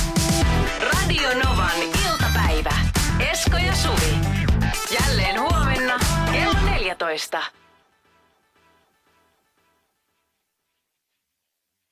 Radio 0.80 1.28
Novan 1.44 1.78
iltapäivä. 2.10 2.74
Esko 3.32 3.56
ja 3.56 3.74
Suvi. 3.74 4.14
Jälleen 5.00 5.40
huomenna 5.40 5.98
kello 6.32 6.54
14. 6.70 7.42